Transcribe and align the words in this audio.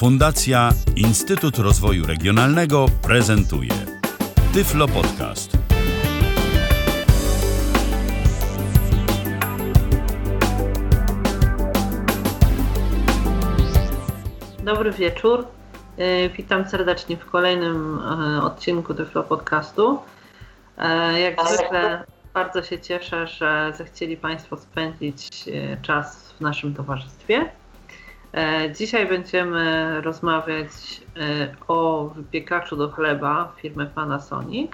Fundacja 0.00 0.70
Instytut 0.96 1.58
Rozwoju 1.58 2.06
Regionalnego 2.06 2.86
prezentuje 3.02 3.70
Tyflo 4.54 4.88
Podcast. 4.88 5.58
Dobry 14.64 14.92
wieczór. 14.92 15.46
E, 15.98 16.28
Witam 16.28 16.68
serdecznie 16.68 17.16
w 17.16 17.26
kolejnym 17.26 17.98
e, 17.98 18.42
odcinku 18.42 18.94
Tyflo 18.94 19.22
Podcastu. 19.22 19.98
E, 20.78 21.20
Jak 21.20 21.48
zwykle 21.48 22.04
bardzo 22.34 22.62
się 22.62 22.78
cieszę, 22.80 23.26
że 23.26 23.72
zechcieli 23.76 24.16
Państwo 24.16 24.56
spędzić 24.56 25.28
czas 25.82 26.32
w 26.32 26.40
naszym 26.40 26.74
towarzystwie. 26.74 27.59
E, 28.34 28.72
Dzisiaj 28.72 29.08
będziemy 29.08 30.00
rozmawiać 30.00 31.00
e, 31.16 31.54
o 31.68 32.08
wypiekaczu 32.14 32.76
do 32.76 32.90
chleba 32.90 33.52
firmy 33.56 33.86
Panasonic, 33.86 34.72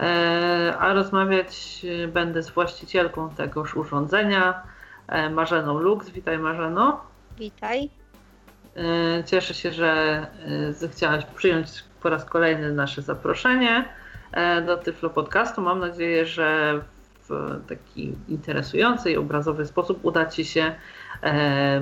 E, 0.00 0.74
a 0.78 0.92
rozmawiać 0.92 1.86
będę 2.08 2.42
z 2.42 2.50
właścicielką 2.50 3.30
tegoż 3.30 3.76
urządzenia, 3.76 4.62
Marzeną 5.30 5.78
Lux. 5.78 6.10
Witaj 6.10 6.38
Marzeno. 6.38 7.00
Witaj. 7.38 7.90
Cieszę 9.26 9.54
się, 9.54 9.72
że 9.72 10.26
zechciałaś 10.70 11.24
przyjąć 11.24 11.68
po 12.02 12.10
raz 12.10 12.24
kolejny 12.24 12.72
nasze 12.72 13.02
zaproszenie 13.02 13.84
do 14.66 14.76
Tyflo 14.76 15.10
Podcastu. 15.10 15.62
Mam 15.62 15.80
nadzieję, 15.80 16.26
że 16.26 16.80
w 17.28 17.60
taki 17.68 18.14
interesujący 18.28 19.10
i 19.10 19.16
obrazowy 19.16 19.66
sposób 19.66 20.04
uda 20.04 20.26
Ci 20.26 20.44
się 20.44 20.74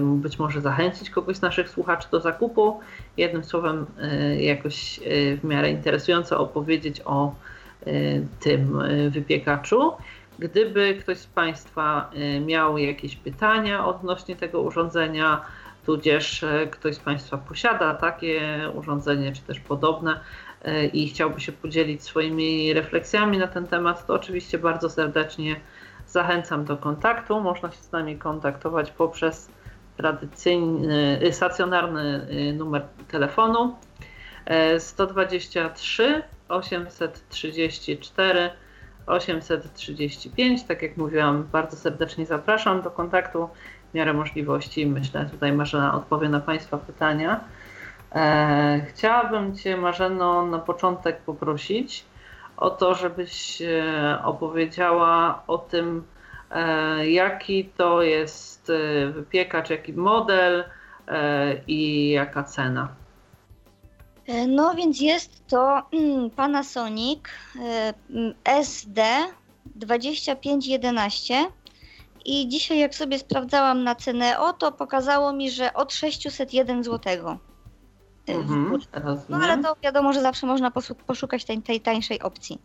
być 0.01 0.39
może 0.39 0.61
zachęcić 0.61 1.11
kogoś 1.11 1.37
z 1.37 1.43
naszych 1.43 1.69
słuchaczy 1.69 2.09
do 2.11 2.21
zakupu. 2.21 2.81
Jednym 3.17 3.45
słowem, 3.45 3.87
e, 4.01 4.43
jakoś 4.43 4.99
e, 4.99 5.01
w 5.37 5.45
miarę 5.45 5.71
interesująco 5.71 6.41
opowiedzieć 6.41 7.01
o 7.05 7.35
e, 7.87 7.91
tym 8.41 8.79
wypiekaczu. 9.11 9.93
Gdyby 10.39 10.95
ktoś 10.95 11.19
z 11.19 11.27
Państwa 11.27 12.11
miał 12.47 12.79
jakieś 12.79 13.17
pytania 13.17 13.87
odnośnie 13.87 14.37
tego 14.37 14.61
urządzenia, 14.61 15.41
tudzież 15.87 16.45
ktoś 16.71 16.95
z 16.95 16.99
Państwa 16.99 17.39
posiada 17.39 17.95
takie 17.95 18.41
urządzenie, 18.75 19.33
czy 19.33 19.43
też 19.43 19.61
podobne 19.61 20.21
i 20.93 21.09
chciałby 21.09 21.41
się 21.41 21.53
podzielić 21.53 22.03
swoimi 22.03 22.73
refleksjami 22.73 23.39
na 23.39 23.47
ten 23.47 23.67
temat, 23.67 24.07
to 24.07 24.15
oczywiście 24.15 24.59
bardzo 24.59 24.91
serdecznie 24.91 25.57
zachęcam 26.09 26.65
do 26.65 26.77
kontaktu. 26.77 27.41
Można 27.41 27.71
się 27.71 27.77
z 27.77 27.93
nami 27.93 28.19
kontaktować 28.19 28.91
poprzez 28.91 29.51
tradycyjny, 29.97 31.21
y, 31.23 31.33
stacjonarny 31.33 32.27
y, 32.31 32.53
numer 32.53 32.83
telefonu 33.09 33.77
e, 34.47 34.81
123 34.81 36.23
834 36.49 38.51
835. 39.07 40.65
Tak 40.65 40.83
jak 40.83 40.97
mówiłam, 40.97 41.49
bardzo 41.53 41.77
serdecznie 41.77 42.27
zapraszam 42.27 42.83
do 42.83 42.91
kontaktu 42.91 43.49
w 43.91 43.95
miarę 43.95 44.13
możliwości. 44.13 44.87
Myślę, 44.87 45.29
tutaj 45.31 45.53
Marzena 45.53 45.95
odpowie 45.95 46.29
na 46.29 46.41
Państwa 46.41 46.79
pytania. 46.79 47.41
E, 48.15 48.87
chciałabym 48.89 49.57
Cię, 49.57 49.77
Marzeno, 49.77 50.47
na 50.47 50.59
początek 50.59 51.21
poprosić 51.21 52.05
o 52.59 52.71
to, 52.71 52.95
żebyś 52.95 53.63
e, 53.63 54.19
opowiedziała 54.25 55.43
o 55.47 55.59
tym, 55.59 56.05
e, 56.51 57.11
jaki 57.11 57.65
to 57.65 58.03
jest 58.03 58.71
e, 58.71 59.07
wypiekacz, 59.07 59.71
jaki 59.71 59.93
model 59.93 60.65
i 61.67 62.11
jaka 62.11 62.45
cena. 62.45 62.89
No 64.49 64.75
więc 64.75 65.01
jest 65.01 65.47
to 65.47 65.83
mm, 65.93 66.31
Panasonic 66.31 67.21
SD 68.45 69.05
2511 69.67 71.47
i 72.25 72.49
dzisiaj 72.49 72.79
jak 72.79 72.95
sobie 72.95 73.19
sprawdzałam 73.19 73.85
na 73.85 73.95
cenę 73.95 74.39
o 74.39 74.53
to 74.53 74.73
pokazało 74.73 75.33
mi, 75.33 75.51
że 75.51 75.75
od 75.75 75.93
601 75.93 76.85
zł. 76.85 77.39
Mhm, 78.37 78.71
No 78.95 79.01
rozumiem. 79.05 79.43
ale 79.43 79.63
to 79.63 79.77
wiadomo, 79.83 80.13
że 80.13 80.21
zawsze 80.21 80.47
można 80.47 80.71
poszukać 81.07 81.45
tej, 81.45 81.63
tej 81.63 81.81
tańszej 81.81 82.23
opcji. 82.23 82.59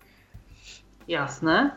Jasne. 1.08 1.72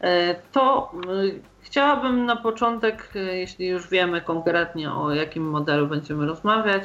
E, 0.00 0.34
To 0.52 0.92
y, 1.24 1.40
chciałabym 1.60 2.26
na 2.26 2.36
początek, 2.36 3.12
y, 3.16 3.18
jeśli 3.18 3.66
już 3.68 3.88
wiemy 3.88 4.20
konkretnie 4.20 4.92
o 4.92 5.14
jakim 5.14 5.50
modelu 5.50 5.86
będziemy 5.86 6.26
rozmawiać, 6.26 6.82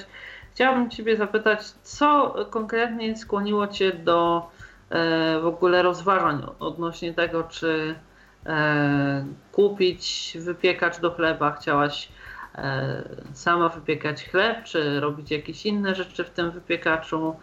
chciałabym 0.54 0.90
Ciebie 0.90 1.18
zapytać, 1.18 1.66
co 1.66 2.36
konkretnie 2.50 3.18
skłoniło 3.18 3.68
Cię 3.68 3.94
do 3.94 4.50
e, 4.90 5.40
w 5.40 5.46
ogóle 5.46 5.82
rozważań 5.84 6.46
odnośnie 6.60 7.14
tego, 7.14 7.44
czy 7.44 7.96
e, 8.46 9.26
kupić 9.52 10.38
wypiekacz 10.40 11.00
do 11.00 11.12
chleba, 11.12 11.52
chciałaś 11.52 12.10
sama 13.34 13.70
wypiekać 13.70 14.24
chleb, 14.30 14.64
czy 14.64 15.00
robić 15.00 15.32
jakieś 15.32 15.66
inne 15.66 15.96
rzeczy 15.96 16.24
w 16.24 16.30
tym 16.30 16.52
wypiekaczu, 16.52 17.36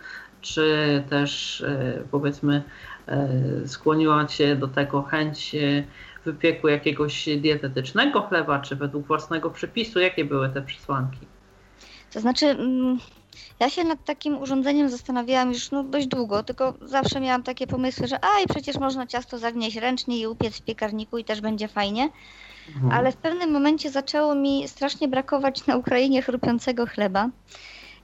czy 0.42 1.04
też 1.10 1.60
e, 1.60 2.02
powiedzmy 2.10 2.62
e, 3.06 3.28
skłoniła 3.66 4.26
Cię 4.26 4.56
do 4.56 4.68
tego 4.68 5.02
chęć 5.02 5.54
e, 5.54 5.84
wypieku 6.24 6.68
jakiegoś 6.68 7.28
dietetycznego 7.38 8.22
chleba, 8.22 8.60
czy 8.60 8.76
według 8.76 9.06
własnego 9.06 9.50
przepisu? 9.50 10.00
Jakie 10.00 10.24
były 10.24 10.48
te 10.48 10.62
przesłanki? 10.62 11.18
To 12.12 12.20
znaczy, 12.20 12.46
mm, 12.46 12.98
ja 13.60 13.70
się 13.70 13.84
nad 13.84 14.04
takim 14.04 14.38
urządzeniem 14.38 14.90
zastanawiałam 14.90 15.52
już 15.52 15.70
no, 15.70 15.82
dość 15.82 16.06
długo, 16.06 16.42
tylko 16.42 16.74
zawsze 16.82 17.20
miałam 17.20 17.42
takie 17.42 17.66
pomysły, 17.66 18.06
że 18.06 18.24
aj, 18.24 18.46
przecież 18.48 18.76
można 18.78 19.06
ciasto 19.06 19.38
zagnieść 19.38 19.76
ręcznie 19.76 20.18
i 20.18 20.26
upiec 20.26 20.58
w 20.58 20.62
piekarniku 20.62 21.18
i 21.18 21.24
też 21.24 21.40
będzie 21.40 21.68
fajnie. 21.68 22.10
Mhm. 22.68 22.92
Ale 22.92 23.12
w 23.12 23.16
pewnym 23.16 23.50
momencie 23.50 23.90
zaczęło 23.90 24.34
mi 24.34 24.68
strasznie 24.68 25.08
brakować 25.08 25.66
na 25.66 25.76
Ukrainie 25.76 26.22
chrupiącego 26.22 26.86
chleba. 26.86 27.28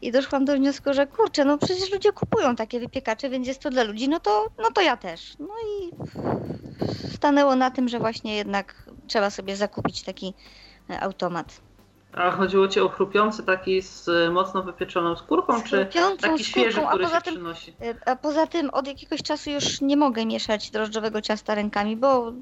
I 0.02 0.12
doszłam 0.12 0.44
do 0.44 0.54
wniosku, 0.56 0.94
że 0.94 1.06
kurczę, 1.06 1.44
no 1.44 1.58
przecież 1.58 1.92
ludzie 1.92 2.12
kupują 2.12 2.56
takie 2.56 2.80
wypiekacze, 2.80 3.30
więc 3.30 3.46
jest 3.46 3.60
to 3.60 3.70
dla 3.70 3.82
ludzi, 3.82 4.08
no 4.08 4.20
to, 4.20 4.46
no 4.58 4.70
to 4.74 4.80
ja 4.80 4.96
też. 4.96 5.36
No 5.38 5.48
i 5.68 5.90
stanęło 7.14 7.56
na 7.56 7.70
tym, 7.70 7.88
że 7.88 7.98
właśnie 7.98 8.36
jednak 8.36 8.74
trzeba 9.06 9.30
sobie 9.30 9.56
zakupić 9.56 10.02
taki 10.02 10.34
e, 10.90 11.00
automat. 11.00 11.60
A 12.12 12.30
chodziło 12.30 12.68
Ci 12.68 12.80
o 12.80 12.88
chrupiący 12.88 13.42
taki 13.42 13.82
z 13.82 14.08
e, 14.08 14.30
mocno 14.30 14.62
wypieczoną 14.62 15.16
skórką, 15.16 15.62
czy 15.62 15.86
taki 16.20 16.44
świeży, 16.44 16.72
skórką, 16.72 16.88
który 16.88 17.04
się 17.06 17.20
tym- 17.24 17.34
przynosi? 17.34 17.74
E, 17.82 17.94
A 18.08 18.16
poza 18.16 18.46
tym 18.46 18.70
od 18.70 18.86
jakiegoś 18.86 19.22
czasu 19.22 19.50
już 19.50 19.80
nie 19.80 19.96
mogę 19.96 20.26
mieszać 20.26 20.70
drożdżowego 20.70 21.20
ciasta 21.20 21.54
rękami, 21.54 21.96
bo 21.96 22.32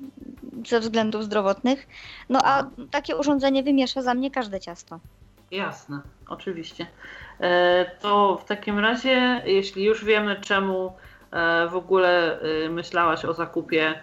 ze 0.66 0.80
względów 0.80 1.24
zdrowotnych. 1.24 1.86
No 2.28 2.40
a 2.44 2.64
takie 2.90 3.16
urządzenie 3.16 3.62
wymiesza 3.62 4.02
za 4.02 4.14
mnie 4.14 4.30
każde 4.30 4.60
ciasto. 4.60 5.00
Jasne, 5.50 6.00
oczywiście. 6.28 6.86
E, 7.40 7.90
To 8.00 8.38
w 8.42 8.44
takim 8.44 8.78
razie, 8.78 9.42
jeśli 9.44 9.84
już 9.84 10.04
wiemy, 10.04 10.40
czemu 10.40 10.92
e, 11.30 11.68
w 11.68 11.76
ogóle 11.76 12.40
e, 12.40 12.68
myślałaś 12.68 13.24
o 13.24 13.34
zakupie, 13.34 14.00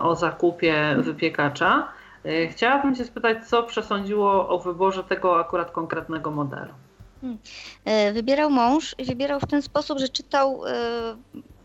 o 0.00 0.14
zakupie 0.16 0.96
wypiekacza, 0.98 1.88
chciałabym 2.50 2.94
Cię 2.94 3.04
spytać, 3.04 3.48
co 3.48 3.62
przesądziło 3.62 4.48
o 4.48 4.58
wyborze 4.58 5.04
tego 5.04 5.40
akurat 5.40 5.70
konkretnego 5.70 6.30
modelu? 6.30 6.72
E, 7.84 8.12
Wybierał 8.12 8.50
mąż 8.50 8.94
i 8.98 9.04
wybierał 9.04 9.40
w 9.40 9.46
ten 9.46 9.62
sposób, 9.62 9.98
że 9.98 10.08
czytał 10.08 10.62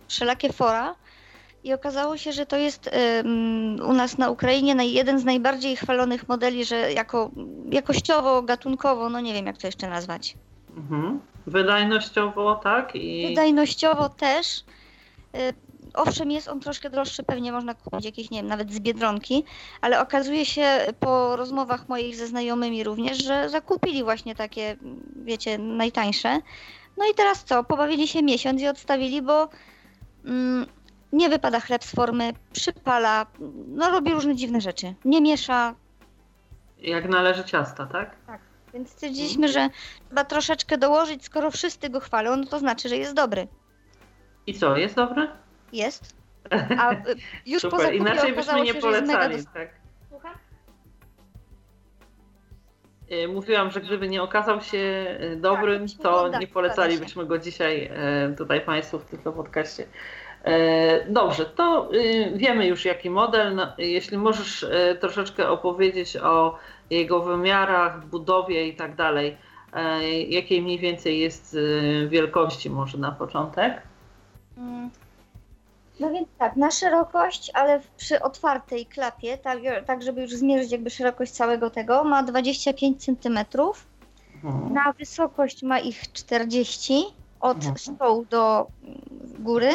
wszelakie 0.08 0.54
fora 0.54 0.96
i 1.68 1.74
okazało 1.74 2.18
się, 2.18 2.32
że 2.32 2.46
to 2.46 2.58
jest 2.58 2.90
mm, 2.94 3.80
u 3.90 3.94
nas 3.94 4.18
na 4.18 4.30
Ukrainie 4.30 4.76
naj- 4.76 4.94
jeden 4.94 5.20
z 5.20 5.26
najbardziej 5.26 5.76
chwalonych 5.76 6.28
modeli, 6.28 6.66
że 6.66 6.94
jako 6.94 7.32
jakościowo, 7.72 8.42
gatunkowo, 8.42 9.10
no 9.10 9.20
nie 9.20 9.34
wiem 9.34 9.46
jak 9.46 9.58
to 9.58 9.68
jeszcze 9.68 9.90
nazwać. 9.90 10.36
Mhm. 10.78 11.20
Wydajnościowo, 11.48 12.56
tak? 12.56 12.96
I 12.96 13.28
Wydajnościowo 13.28 14.10
też. 14.10 14.64
E, 15.34 15.54
Owszem, 15.94 16.32
jest 16.32 16.48
on 16.48 16.60
troszkę 16.60 16.90
droższy, 16.90 17.24
pewnie 17.24 17.52
można 17.52 17.74
kupić 17.74 18.06
jakieś, 18.06 18.30
nie 18.30 18.40
wiem, 18.40 18.48
nawet 18.48 18.74
z 18.74 18.80
Biedronki, 18.80 19.44
ale 19.82 20.02
okazuje 20.02 20.46
się 20.46 20.66
po 21.00 21.36
rozmowach 21.36 21.90
moich 21.90 22.16
ze 22.16 22.28
znajomymi 22.28 22.84
również, 22.84 23.24
że 23.24 23.50
zakupili 23.50 24.04
właśnie 24.04 24.36
takie, 24.36 24.76
wiecie, 25.16 25.58
najtańsze. 25.58 26.40
No 26.98 27.06
i 27.12 27.16
teraz 27.16 27.44
co? 27.44 27.64
Pobawili 27.64 28.08
się 28.08 28.24
miesiąc 28.24 28.62
i 28.62 28.68
odstawili, 28.68 29.22
bo 29.22 29.50
mm, 30.26 30.66
nie 31.12 31.30
wypada 31.30 31.60
chleb 31.60 31.84
z 31.84 31.96
formy, 31.96 32.34
przypala, 32.54 33.26
no 33.68 33.92
robi 33.92 34.12
różne 34.14 34.36
dziwne 34.36 34.62
rzeczy. 34.62 34.94
Nie 35.06 35.22
miesza, 35.22 35.76
jak 36.80 37.10
należy 37.10 37.44
ciasta, 37.44 37.86
tak? 37.86 38.16
więc 38.74 38.90
stwierdziliśmy, 38.90 39.48
że 39.48 39.70
trzeba 40.08 40.24
troszeczkę 40.24 40.78
dołożyć, 40.78 41.26
skoro 41.26 41.52
wszyscy 41.52 41.90
go 41.90 42.00
chwalą, 42.00 42.36
no 42.36 42.46
to 42.46 42.60
znaczy, 42.60 42.90
że 42.90 42.98
jest 42.98 43.14
dobry. 43.14 43.48
I 44.48 44.54
co, 44.54 44.78
jest 44.78 44.96
dobry? 44.96 45.28
Jest. 45.74 46.16
A 46.80 46.94
y, 46.94 46.98
już 47.46 47.62
po 47.62 47.70
Super, 47.70 47.80
zakupie 47.80 47.98
inaczej 47.98 48.34
byśmy 48.34 48.62
nie 48.62 48.74
się, 48.74 48.80
polecali, 48.80 49.46
tak? 49.54 49.70
Słucham? 50.10 50.36
y, 53.12 53.28
mówiłam, 53.28 53.72
że 53.72 53.82
gdyby 53.82 54.10
nie 54.10 54.24
okazał 54.24 54.62
się 54.62 54.78
y, 55.22 55.36
dobrym, 55.36 55.88
Tak, 55.88 55.98
to 56.02 56.30
tak, 56.30 56.42
nie 56.42 56.48
polecalibyśmy 56.48 57.26
go 57.26 57.38
dzisiaj 57.38 57.92
tutaj 58.38 58.62
Państwu 58.62 59.00
w 59.00 59.06
tym 59.06 59.20
podcaście. 59.20 59.88
E, 60.48 61.06
Dobrze, 61.10 61.46
to 61.46 61.90
y, 61.94 62.32
wiemy 62.36 62.68
już 62.68 62.86
jaki 62.86 63.10
model. 63.10 63.56
No, 63.56 63.68
Jeśli 63.78 64.18
możesz 64.18 64.64
e, 64.64 64.96
troszeczkę 64.96 65.50
opowiedzieć 65.50 66.18
o 66.18 66.56
jego 66.90 67.20
wymiarach, 67.22 68.06
budowie 68.06 68.68
i 68.68 68.76
tak 68.76 68.96
dalej, 68.96 69.38
e, 69.74 70.10
jakiej 70.24 70.62
mniej 70.62 70.80
więcej 70.80 71.20
jest 71.20 71.54
y, 71.54 72.08
wielkości 72.10 72.70
może 72.70 72.98
na 72.98 73.12
początek? 73.12 73.82
Mm. 74.58 74.90
No 76.00 76.12
więc 76.12 76.28
tak, 76.38 76.56
na 76.56 76.72
szerokość, 76.72 77.52
ale 77.54 77.82
przy 77.98 78.22
otwartej 78.22 78.86
klapie, 78.86 79.38
tak, 79.38 79.60
tak 79.86 80.04
żeby 80.04 80.22
już 80.22 80.32
zmierzyć 80.32 80.72
jakby 80.72 80.90
szerokość 80.90 81.32
całego 81.32 81.70
tego, 81.70 82.04
ma 82.04 82.24
25 82.24 83.06
cm. 83.06 83.38
Mhm. 84.44 84.74
Na 84.74 84.94
wysokość 84.94 85.64
ma 85.64 85.80
ich 85.80 86.12
40 86.12 87.06
od 87.40 87.58
Mhm. 87.58 87.78
stołu 87.78 88.26
do 88.30 88.68
góry, 89.40 89.70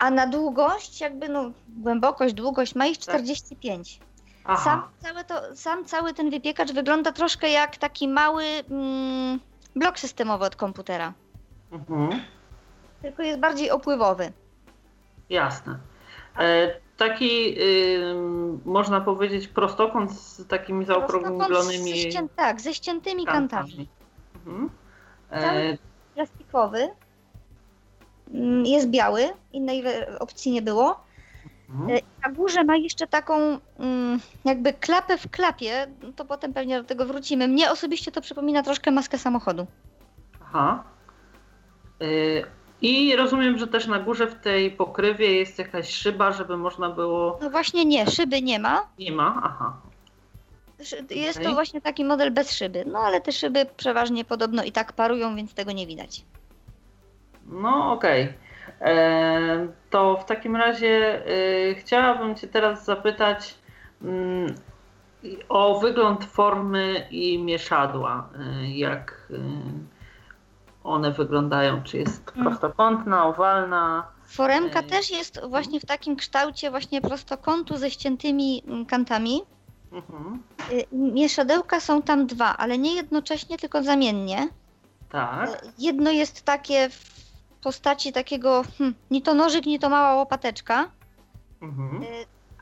a 0.00 0.10
na 0.10 0.26
długość, 0.26 1.00
jakby 1.00 1.28
no 1.28 1.50
głębokość, 1.68 2.34
długość 2.34 2.74
ma 2.74 2.86
ich 2.86 2.98
45. 2.98 3.98
Sam 3.98 4.00
Aha, 4.44 4.88
cały, 4.98 5.24
to, 5.24 5.56
sam 5.56 5.84
cały 5.84 6.14
ten 6.14 6.30
wypiekacz 6.30 6.72
wygląda 6.72 7.12
troszkę 7.12 7.50
jak 7.50 7.76
taki 7.76 8.08
mały 8.08 8.44
mm, 8.44 9.40
blok 9.76 9.98
systemowy 9.98 10.44
od 10.44 10.56
komputera, 10.56 11.12
mhm. 11.72 12.22
tylko 13.02 13.22
jest 13.22 13.40
bardziej 13.40 13.70
opływowy. 13.70 14.32
jasne. 15.28 15.78
E, 16.38 16.80
Taki, 17.00 17.60
y, 17.60 18.14
można 18.64 19.00
powiedzieć, 19.00 19.48
prostokąt 19.48 20.12
z 20.12 20.46
takimi 20.46 20.84
zaokrąglonymi 20.84 21.90
ze 21.90 21.96
ścię, 21.96 22.28
tak, 22.36 22.60
ze 22.60 22.74
ściętymi 22.74 23.26
kantami. 23.26 23.88
Mhm. 24.34 24.70
E, 25.30 25.40
Cały- 25.40 25.78
Plastikowy. 26.14 26.88
Mm, 28.34 28.66
Jest 28.66 28.88
biały, 28.90 29.28
innej 29.52 29.84
opcji 30.18 30.52
nie 30.52 30.62
było. 30.62 31.00
mhm. 31.70 31.90
E, 31.90 32.00
Na 32.28 32.32
górze 32.34 32.64
ma 32.64 32.76
jeszcze 32.76 33.06
taką 33.06 33.58
mm, 33.78 34.20
jakby 34.44 34.72
klapę 34.72 35.18
w 35.18 35.30
klapie, 35.30 35.86
to 36.16 36.24
potem 36.24 36.52
pewnie 36.54 36.78
do 36.82 36.88
tego 36.88 37.04
wrócimy. 37.06 37.48
Mnie 37.48 37.70
osobiście 37.70 38.12
to 38.12 38.20
przypomina 38.20 38.62
troszkę 38.62 38.90
maskę 38.90 39.18
samochodu. 39.18 39.66
Aha. 40.44 40.84
Y, 42.02 42.44
I 42.82 43.16
rozumiem, 43.16 43.58
że 43.58 43.66
też 43.66 43.86
na 43.86 43.98
górze 43.98 44.26
w 44.26 44.34
tej 44.40 44.70
pokrywie 44.70 45.34
jest 45.34 45.58
jakaś 45.58 45.90
szyba, 45.94 46.32
żeby 46.32 46.56
można 46.56 46.90
było. 46.90 47.38
No 47.42 47.50
właśnie 47.50 47.84
nie, 47.84 48.06
szyby 48.10 48.42
nie 48.42 48.58
ma. 48.58 48.86
Nie 48.98 49.12
ma? 49.12 49.40
Aha. 49.44 49.76
Jest 51.10 51.38
to 51.38 51.42
Okej. 51.42 51.54
właśnie 51.54 51.80
taki 51.80 52.04
model 52.04 52.30
bez 52.30 52.52
szyby. 52.52 52.84
No 52.86 52.98
ale 52.98 53.20
te 53.20 53.32
szyby 53.32 53.66
przeważnie 53.76 54.24
podobno 54.24 54.62
i 54.64 54.72
tak 54.72 54.92
parują, 54.92 55.36
więc 55.36 55.54
tego 55.54 55.72
nie 55.72 55.86
widać. 55.86 56.24
No 57.50 57.92
okej. 57.92 58.32
E, 58.80 59.68
To 59.90 60.16
w 60.16 60.24
takim 60.24 60.56
razie 60.56 61.22
y, 61.70 61.74
chciałabym 61.78 62.34
Cię 62.34 62.48
teraz 62.48 62.84
zapytać 62.84 63.54
mm, 64.02 64.54
o 65.48 65.80
wygląd 65.80 66.24
formy 66.24 67.06
i 67.10 67.38
mieszadła. 67.38 68.28
Y, 68.62 68.66
Jak 68.68 69.26
y, 69.30 69.40
one 70.84 71.10
wyglądają? 71.12 71.82
Czy 71.82 71.98
jest 71.98 72.32
Mm. 72.36 72.46
prostokątna, 72.48 73.24
owalna? 73.26 74.06
Foremka 74.26 74.82
też 74.82 75.10
jest 75.10 75.40
właśnie 75.48 75.80
w 75.80 75.86
takim 75.86 76.16
kształcie 76.16 76.70
właśnie 76.70 77.00
prostokątu 77.00 77.76
ze 77.76 77.90
ściętymi 77.90 78.62
mm, 78.66 78.86
kantami. 78.86 79.42
Mhm. 79.92 80.42
Mieszadełka 80.92 81.80
są 81.80 82.02
tam 82.02 82.26
dwa, 82.26 82.56
ale 82.56 82.78
nie 82.78 82.94
jednocześnie, 82.94 83.58
tylko 83.58 83.82
zamiennie. 83.82 84.48
Tak. 85.08 85.62
Jedno 85.78 86.10
jest 86.10 86.42
takie 86.44 86.88
w 86.90 87.29
postaci 87.62 88.12
takiego, 88.12 88.62
hmm, 88.78 88.94
ni 89.10 89.22
to 89.22 89.34
nożyk, 89.34 89.66
ni 89.66 89.78
to 89.78 89.88
mała 89.88 90.14
łopateczka. 90.14 90.90
Mhm. 91.62 92.02
Y, 92.02 92.06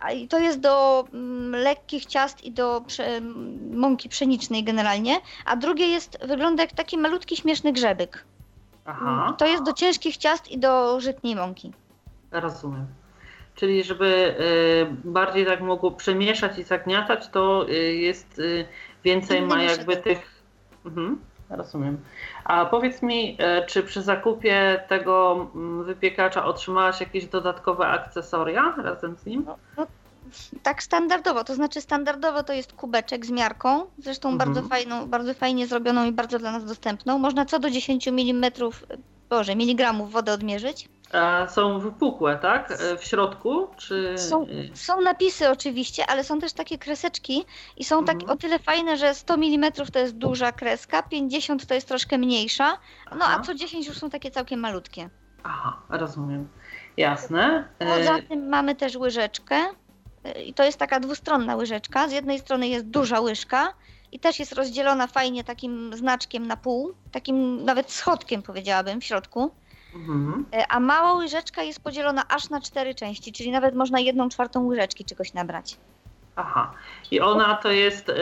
A 0.00 0.12
i 0.12 0.28
to 0.28 0.38
jest 0.38 0.60
do 0.60 1.04
mm, 1.12 1.52
lekkich 1.62 2.06
ciast 2.06 2.44
i 2.44 2.52
do 2.52 2.82
prze, 2.86 3.04
m, 3.06 3.58
mąki 3.74 4.08
pszenicznej 4.08 4.64
generalnie. 4.64 5.20
A 5.44 5.56
drugie 5.56 5.86
jest, 5.86 6.18
wygląda 6.26 6.62
jak 6.62 6.72
taki 6.72 6.98
malutki, 6.98 7.36
śmieszny 7.36 7.72
grzebyk. 7.72 8.24
Aha. 8.84 9.34
To 9.38 9.46
jest 9.46 9.62
do 9.62 9.72
ciężkich 9.72 10.16
ciast 10.16 10.50
i 10.50 10.58
do 10.58 11.00
żytniej 11.00 11.36
mąki. 11.36 11.72
Rozumiem. 12.30 12.86
Czyli 13.54 13.84
żeby 13.84 14.34
y, 15.06 15.10
bardziej 15.10 15.46
tak 15.46 15.60
mogło 15.60 15.90
przemieszać 15.90 16.58
i 16.58 16.62
zagniatać, 16.62 17.28
to 17.28 17.68
y, 17.68 17.74
jest 17.94 18.38
y, 18.38 18.66
więcej 19.04 19.42
ma 19.42 19.62
jakby 19.62 19.96
tych. 19.96 20.42
Mhm, 20.86 21.20
rozumiem. 21.50 21.98
A 22.44 22.66
powiedz 22.66 23.02
mi, 23.02 23.38
y, 23.62 23.66
czy 23.66 23.82
przy 23.82 24.02
zakupie 24.02 24.84
tego 24.88 25.46
mm, 25.54 25.84
wypiekacza 25.84 26.44
otrzymałaś 26.44 27.00
jakieś 27.00 27.26
dodatkowe 27.26 27.86
akcesoria 27.86 28.74
razem 28.76 29.16
z 29.16 29.26
nim? 29.26 29.46
Tak 30.62 30.82
standardowo, 30.82 31.44
to 31.44 31.54
znaczy 31.54 31.80
standardowo 31.80 32.42
to 32.42 32.52
jest 32.52 32.72
kubeczek 32.72 33.26
z 33.26 33.30
miarką, 33.30 33.86
zresztą 33.98 34.28
Mhm. 34.32 34.48
bardzo 34.54 34.68
fajną, 34.68 35.06
bardzo 35.06 35.34
fajnie 35.34 35.66
zrobioną 35.66 36.06
i 36.06 36.12
bardzo 36.12 36.38
dla 36.38 36.52
nas 36.52 36.64
dostępną. 36.64 37.18
Można 37.18 37.44
co 37.46 37.58
do 37.58 37.70
10 37.70 38.08
mm, 38.08 38.50
boże, 39.30 39.56
miligramów 39.56 40.12
wody 40.12 40.32
odmierzyć. 40.32 40.88
A 41.12 41.46
są 41.48 41.80
wypukłe, 41.80 42.36
tak? 42.42 42.70
Y, 42.70 42.96
W 42.98 43.04
środku? 43.04 43.68
Czy. 43.76 44.14
Są, 44.18 44.46
są 44.74 45.00
napisy 45.00 45.50
oczywiście, 45.50 46.06
ale 46.06 46.24
są 46.24 46.38
też 46.40 46.52
takie 46.52 46.78
kreseczki 46.78 47.44
i 47.76 47.84
są 47.84 48.04
tak 48.04 48.14
Mhm. 48.14 48.30
o 48.32 48.36
tyle 48.36 48.58
fajne, 48.58 48.96
że 48.96 49.14
100 49.14 49.34
mm 49.34 49.72
to 49.92 49.98
jest 49.98 50.16
duża 50.16 50.52
kreska, 50.52 51.02
50 51.02 51.66
to 51.66 51.74
jest 51.74 51.88
troszkę 51.88 52.18
mniejsza, 52.18 52.78
no 53.12 53.18
Aha. 53.24 53.36
a 53.40 53.44
co 53.44 53.54
10 53.54 53.86
już 53.86 53.98
są 53.98 54.10
takie 54.10 54.30
całkiem 54.30 54.60
malutkie. 54.60 55.10
Aha, 55.44 55.82
rozumiem. 55.90 56.48
Jasne. 56.96 57.68
Poza 57.78 58.16
Y, 58.18 58.22
tym 58.22 58.48
mamy 58.48 58.74
też 58.74 58.96
łyżeczkę 58.96 59.56
y, 60.36 60.42
i 60.42 60.54
to 60.54 60.64
jest 60.64 60.78
taka 60.78 61.00
dwustronna 61.00 61.56
łyżeczka. 61.56 62.08
Z 62.08 62.12
jednej 62.12 62.38
strony 62.38 62.68
jest 62.68 62.86
duża 62.86 63.20
łyżka 63.20 63.74
i 64.12 64.20
też 64.20 64.38
jest 64.40 64.52
rozdzielona 64.52 65.06
fajnie 65.06 65.44
takim 65.44 65.90
znaczkiem 65.96 66.46
na 66.46 66.56
pół, 66.56 66.92
takim 67.12 67.64
nawet 67.64 67.90
schodkiem 67.92 68.42
powiedziałabym 68.42 69.00
w 69.00 69.04
środku. 69.04 69.50
Mhm. 69.98 70.46
Y, 70.54 70.64
A 70.68 70.80
mała 70.80 71.12
łyżeczka 71.12 71.62
jest 71.62 71.80
podzielona 71.80 72.22
aż 72.28 72.50
na 72.50 72.60
cztery 72.60 72.94
części, 72.94 73.32
czyli 73.32 73.50
nawet 73.50 73.74
można 73.74 74.00
jedną 74.00 74.28
czwartą 74.28 74.66
łyżeczki 74.66 75.04
czegoś 75.04 75.34
nabrać. 75.34 75.76
Aha. 76.36 76.72
I 77.10 77.20
ona 77.20 77.54
to 77.54 77.70
jest 77.70 78.08
e, 78.08 78.14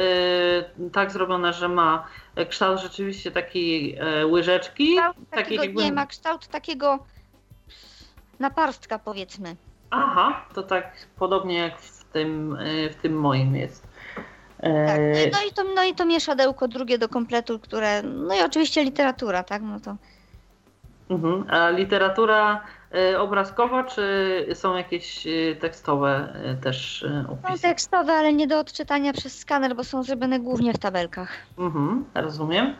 tak 0.92 1.10
zrobiona, 1.10 1.52
że 1.52 1.68
ma 1.68 2.06
kształt 2.48 2.80
rzeczywiście 2.80 3.30
takiej 3.30 3.96
e, 3.96 4.26
łyżeczki. 4.26 4.96
Kształt 4.96 5.16
takiego, 5.30 5.62
jakby... 5.62 5.84
nie 5.84 5.92
ma 5.92 6.06
kształt 6.06 6.46
takiego 6.46 6.98
naparstka 8.38 8.98
powiedzmy. 8.98 9.56
Aha, 9.90 10.44
to 10.54 10.62
tak 10.62 10.92
podobnie 11.18 11.58
jak 11.58 11.80
w 11.80 12.04
tym, 12.04 12.56
e, 12.60 12.90
w 12.90 12.96
tym 12.96 13.12
moim 13.20 13.56
jest. 13.56 13.86
E, 14.60 14.86
Tak. 14.86 15.00
No, 15.00 15.20
i- 15.20 15.30
no, 15.30 15.38
i 15.50 15.52
to, 15.52 15.64
no 15.74 15.84
i 15.84 15.94
to 15.94 16.04
mieszadełko 16.04 16.68
drugie 16.68 16.98
do 16.98 17.08
kompletu, 17.08 17.58
które, 17.58 18.02
no 18.02 18.34
i 18.34 18.40
oczywiście 18.42 18.84
literatura, 18.84 19.42
tak, 19.42 19.62
no 19.62 19.80
to 19.80 19.96
mhm. 21.10 21.44
A 21.50 21.70
literatura 21.70 22.60
e, 22.94 23.20
obrazkowa, 23.20 23.84
czy 23.84 24.46
są 24.54 24.76
jakieś 24.76 25.26
e, 25.26 25.56
tekstowe 25.60 26.32
e, 26.44 26.54
też 26.54 27.02
e, 27.02 27.24
są 27.26 27.32
opisy? 27.48 27.62
tekstowe, 27.62 28.12
ale 28.12 28.32
nie 28.32 28.46
do 28.46 28.58
odczytania 28.58 29.12
przez 29.12 29.38
skaner, 29.38 29.76
bo 29.76 29.84
są 29.84 30.02
zrobione 30.02 30.40
głównie 30.40 30.72
w 30.72 30.78
tabelkach. 30.78 31.32
Mhm, 31.58 32.04
rozumiem. 32.14 32.74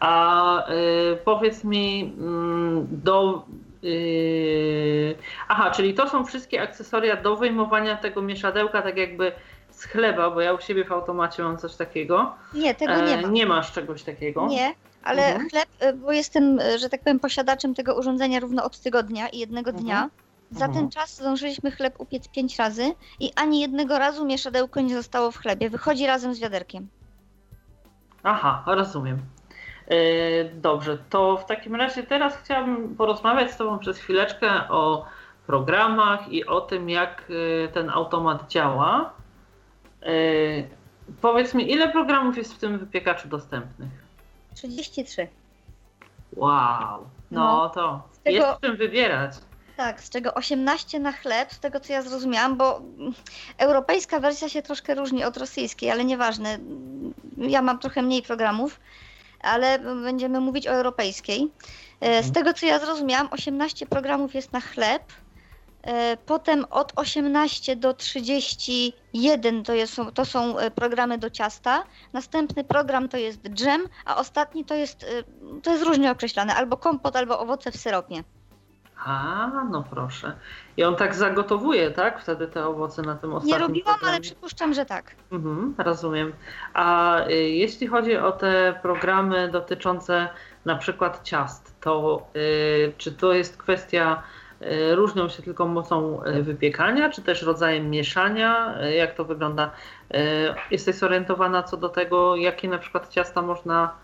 A 0.00 0.68
y, 0.70 1.16
powiedz 1.24 1.64
mi 1.64 2.14
mm, 2.18 2.86
do. 2.90 3.44
y, 3.84 5.14
aha, 5.48 5.70
czyli 5.70 5.94
to 5.94 6.08
są 6.08 6.24
wszystkie 6.24 6.62
akcesoria 6.62 7.16
do 7.16 7.36
wyjmowania 7.36 7.96
tego 7.96 8.22
mieszadełka, 8.22 8.82
tak 8.82 8.96
jakby 8.96 9.32
z 9.70 9.84
chleba, 9.84 10.30
bo 10.30 10.40
ja 10.40 10.52
u 10.52 10.60
siebie 10.60 10.84
w 10.84 10.92
automacie 10.92 11.42
mam 11.42 11.58
coś 11.58 11.74
takiego. 11.76 12.34
Nie, 12.54 12.74
tego 12.74 12.92
nie 12.96 13.18
E, 13.18 13.22
ma. 13.22 13.28
nie 13.28 13.46
masz 13.46 13.72
czegoś 13.72 14.02
takiego? 14.02 14.46
Nie, 14.46 14.74
ale 15.04 15.26
Mhm. 15.26 15.50
chleb, 15.50 15.68
y, 15.82 15.92
bo 15.92 16.12
jestem, 16.12 16.60
y, 16.60 16.78
że 16.78 16.88
tak 16.88 17.00
powiem, 17.00 17.20
posiadaczem 17.20 17.74
tego 17.74 17.94
urządzenia 17.98 18.40
równo 18.40 18.64
od 18.64 18.78
tygodnia 18.80 19.28
i 19.28 19.38
jednego 19.38 19.70
Mhm. 19.70 19.84
dnia. 19.84 20.10
Za 20.50 20.64
Mhm. 20.64 20.72
ten 20.84 20.90
czas 20.90 21.16
zdążyliśmy 21.16 21.70
chleb 21.70 21.94
upiec 21.98 22.28
pięć 22.28 22.58
razy 22.58 22.92
i 23.20 23.32
ani 23.36 23.60
jednego 23.60 23.98
razu 23.98 24.26
mieszadełko 24.26 24.80
nie 24.80 24.94
zostało 24.96 25.30
w 25.30 25.36
chlebie. 25.38 25.70
Wychodzi 25.70 26.06
razem 26.06 26.34
z 26.34 26.40
wiaderkiem. 26.40 26.88
Aha, 28.22 28.62
rozumiem. 28.66 29.18
E, 29.88 30.44
Dobrze, 30.44 30.98
to 31.10 31.36
w 31.36 31.46
takim 31.46 31.74
razie 31.74 32.02
teraz 32.02 32.36
chciałabym 32.36 32.96
porozmawiać 32.96 33.50
z 33.52 33.56
Tobą 33.56 33.78
przez 33.78 33.98
chwileczkę 33.98 34.68
o 34.68 35.04
programach 35.46 36.28
i 36.32 36.46
o 36.46 36.60
tym, 36.60 36.90
jak 36.90 37.24
e, 37.64 37.68
ten 37.68 37.90
automat 37.90 38.48
działa. 38.50 39.12
E, 40.02 40.08
Powiedz 41.20 41.54
mi, 41.54 41.72
ile 41.72 41.88
programów 41.88 42.36
jest 42.36 42.54
w 42.54 42.58
tym 42.58 42.78
wypiekaczu 42.78 43.28
dostępnych? 43.28 43.88
33. 44.54 45.28
Wow, 46.36 46.50
no, 47.30 47.40
No, 47.44 47.68
to 47.68 48.02
tego- 48.24 48.36
jest 48.36 48.60
czym 48.60 48.76
wybierać. 48.76 49.32
Tak, 49.76 50.00
z 50.00 50.10
czego 50.10 50.34
18 50.34 51.00
na 51.00 51.12
chleb, 51.12 51.52
z 51.52 51.58
tego 51.60 51.80
co 51.80 51.92
ja 51.92 52.02
zrozumiałam, 52.02 52.56
bo 52.56 52.80
europejska 53.58 54.20
wersja 54.20 54.48
się 54.48 54.62
troszkę 54.62 54.94
różni 54.94 55.24
od 55.24 55.36
rosyjskiej, 55.36 55.90
ale 55.90 56.04
nieważne. 56.04 56.58
Ja 57.36 57.62
mam 57.62 57.78
trochę 57.78 58.02
mniej 58.02 58.22
programów, 58.22 58.80
ale 59.40 59.78
będziemy 59.78 60.40
mówić 60.40 60.66
o 60.66 60.70
europejskiej. 60.70 61.50
E, 62.00 62.06
Z 62.22 62.26
Mhm. 62.26 62.34
tego 62.34 62.52
co 62.52 62.66
ja 62.66 62.78
zrozumiałam, 62.78 63.28
18 63.30 63.86
programów 63.86 64.34
jest 64.34 64.52
na 64.52 64.60
chleb. 64.60 65.02
E, 65.84 66.16
Potem 66.26 66.64
od 66.70 66.92
18 66.96 67.76
do 67.76 67.94
31 67.94 69.62
to, 69.64 69.72
jest, 69.74 69.96
to 70.14 70.24
są 70.24 70.58
e, 70.58 70.70
programy 70.70 71.18
do 71.18 71.30
ciasta. 71.30 71.84
Następny 72.12 72.64
program 72.64 73.08
to 73.08 73.16
jest 73.16 73.40
dżem, 73.48 73.82
a 74.04 74.16
ostatni 74.16 74.64
to 74.64 74.74
jest, 74.74 75.02
e, 75.04 75.06
to 75.62 75.70
jest 75.72 75.84
różnie 75.84 76.10
określane, 76.10 76.54
albo 76.54 76.76
kompot, 76.76 77.16
albo 77.16 77.38
owoce 77.38 77.70
w 77.72 77.76
syropie. 77.76 78.24
A, 79.06 79.50
no 79.70 79.84
proszę. 79.90 80.32
I 80.76 80.84
on 80.84 80.96
tak 80.96 81.14
zagotowuje, 81.14 81.90
tak? 81.90 82.20
Wtedy 82.22 82.48
te 82.48 82.66
owoce 82.66 83.02
na 83.02 83.14
tym 83.14 83.32
ostatnim 83.32 83.52
Nie 83.54 83.66
robiłam, 83.66 83.88
ale 83.90 83.98
programie. 83.98 84.20
przypuszczam, 84.20 84.74
że 84.74 84.86
tak. 84.86 85.14
Mhm, 85.32 85.74
rozumiem. 85.78 86.32
A 86.74 87.18
y, 87.28 87.32
jeśli 87.34 87.86
chodzi 87.86 88.16
o 88.16 88.32
te 88.32 88.78
programy 88.82 89.48
dotyczące 89.48 90.28
na 90.64 90.76
przykład 90.76 91.20
ciast, 91.22 91.80
to 91.80 92.22
y, 92.36 92.92
czy 92.98 93.12
to 93.12 93.32
jest 93.32 93.56
kwestia, 93.56 94.22
różnią 94.94 95.28
się 95.28 95.42
tylko 95.42 95.66
mocą 95.66 96.24
y, 96.24 96.42
wypiekania, 96.42 97.10
czy 97.10 97.22
też 97.22 97.42
rodzajem 97.42 97.90
mieszania? 97.90 98.78
Y, 98.82 98.94
jak 98.94 99.14
to 99.14 99.24
wygląda? 99.24 99.70
Jesteś 100.70 100.96
zorientowana 100.96 101.62
co 101.62 101.76
do 101.76 101.88
tego, 101.88 102.36
jakie 102.36 102.68
na 102.68 102.78
przykład 102.78 103.08
ciasta 103.08 103.42
można, 103.42 103.94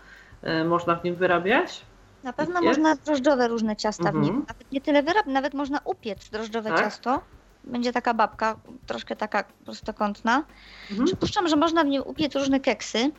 można 0.65 0.95
w 0.95 1.03
nim 1.03 1.15
wyrabiać? 1.15 1.81
Na 2.23 2.33
pewno 2.33 2.61
Jest? 2.61 2.65
można 2.79 2.95
drożdżowe 3.05 3.47
różne 3.47 3.75
ciasta 3.75 4.03
w 4.03 4.07
Mhm. 4.15 4.23
nim. 4.25 4.35
Nawet 4.47 4.71
nie 4.71 4.81
tyle 4.81 5.03
wyrab, 5.03 5.25
nawet 5.25 5.53
można 5.53 5.79
upiec 5.85 6.29
drożdżowe 6.29 6.69
Tak? 6.69 6.79
ciasto. 6.79 7.21
Będzie 7.63 7.93
taka 7.93 8.13
babka, 8.13 8.55
troszkę 8.85 9.15
taka 9.15 9.43
prostokątna. 9.65 10.43
Mhm. 10.91 11.05
Przypuszczam, 11.07 11.47
że 11.47 11.55
można 11.55 11.83
w 11.83 11.87
nim 11.87 12.01
upiec 12.05 12.35
różne 12.35 12.59
keksy. 12.59 13.11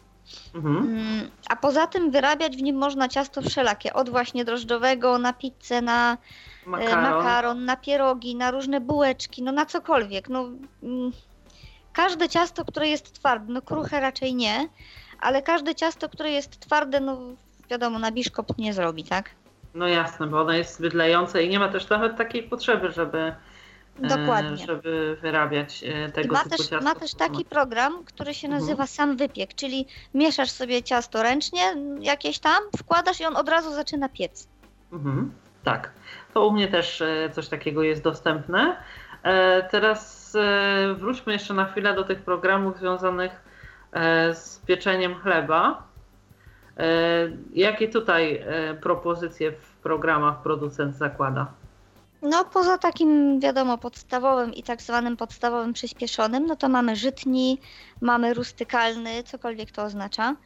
Mhm. 0.55 0.77
Mm, 0.77 1.31
A 1.49 1.57
poza 1.57 1.87
tym 1.87 2.11
wyrabiać 2.11 2.57
w 2.57 2.63
nim 2.63 2.77
można 2.77 3.09
ciasto 3.09 3.43
wszelakie. 3.43 3.93
Od 3.93 4.09
właśnie 4.11 4.45
drożdżowego 4.45 5.19
na 5.19 5.33
pizzę, 5.33 5.83
na 5.83 6.13
e, 6.13 6.69
Makaron. 6.71 7.03
makaron, 7.03 7.65
na 7.65 7.77
pierogi, 7.77 8.37
na 8.37 8.51
różne 8.51 8.81
bułeczki, 8.81 9.43
no 9.43 9.53
na 9.53 9.67
cokolwiek. 9.67 10.29
No, 10.29 10.49
mm, 10.83 11.13
każde 11.93 12.29
ciasto, 12.29 12.65
które 12.65 12.89
jest 12.89 13.13
twarde, 13.13 13.53
no 13.53 13.63
kruche 13.63 14.01
raczej 14.01 14.35
nie, 14.35 14.69
ale 15.21 15.43
każde 15.43 15.75
ciasto, 15.75 16.09
które 16.09 16.31
jest 16.31 16.61
twarde, 16.61 17.01
no 17.01 17.19
wiadomo, 17.71 17.99
na 17.99 18.13
biszkopt 18.13 18.59
nie 18.59 18.73
zrobi, 18.75 19.05
tak? 19.05 19.31
No 19.75 19.89
jasne, 19.89 20.27
bo 20.27 20.41
ono 20.41 20.53
jest 20.53 20.81
bydlające 20.81 21.45
i 21.45 21.49
nie 21.49 21.59
ma 21.59 21.69
też 21.69 21.89
nawet 21.89 22.17
takiej 22.17 22.43
potrzeby, 22.43 22.93
żeby, 22.93 23.35
Dokładnie. 23.99 24.67
żeby 24.67 25.17
wyrabiać 25.23 25.85
e, 25.85 26.09
I 26.09 26.13
tego 26.13 26.35
ma 26.35 26.43
typu 26.45 26.57
też, 26.57 26.67
ciasto. 26.67 26.85
ma 26.85 26.95
też 26.95 27.15
taki 27.15 27.45
program, 27.45 28.05
który 28.05 28.35
się 28.35 28.47
Mhm. 28.47 28.63
nazywa 28.63 28.87
sam 28.87 29.17
wypiek, 29.17 29.55
czyli 29.55 29.87
mieszasz 30.15 30.51
sobie 30.51 30.83
ciasto 30.83 31.23
ręcznie 31.23 31.61
jakieś 32.01 32.39
tam, 32.39 32.63
wkładasz 32.79 33.21
i 33.21 33.25
on 33.25 33.37
od 33.37 33.49
razu 33.49 33.73
zaczyna 33.75 34.09
piec. 34.09 34.49
Mhm, 34.93 35.33
tak, 35.65 35.91
to 36.35 36.47
u 36.47 36.53
mnie 36.53 36.69
też 36.69 37.01
e, 37.01 37.31
coś 37.33 37.49
takiego 37.49 37.83
jest 37.83 38.03
dostępne. 38.03 38.77
E, 39.23 39.63
Teraz 39.71 40.33
e, 40.35 40.95
wróćmy 40.95 41.33
jeszcze 41.33 41.55
na 41.55 41.65
chwilę 41.65 41.95
do 41.95 42.05
tych 42.05 42.23
programów 42.23 42.79
związanych 42.79 43.33
e, 43.93 44.35
z 44.35 44.59
pieczeniem 44.67 45.15
chleba. 45.15 45.83
E, 46.77 46.85
Jakie 47.55 47.89
tutaj 47.89 48.37
e, 48.47 48.75
propozycje 48.75 49.53
w 49.53 49.73
programach 49.83 50.43
producent 50.43 50.97
zakłada? 50.97 51.47
No 52.23 52.45
poza 52.45 52.79
takim 52.79 53.41
wiadomo 53.41 53.79
podstawowym 53.79 54.55
i 54.55 54.63
tak 54.63 54.83
zwanym 54.83 55.17
podstawowym 55.17 55.73
przyspieszonym, 55.73 56.47
no 56.47 56.57
to 56.57 56.69
mamy 56.69 56.97
żytni, 56.97 57.59
mamy 58.01 58.35
rustykalny, 58.35 59.23
cokolwiek 59.23 59.71
to 59.71 59.83
oznacza. 59.83 60.37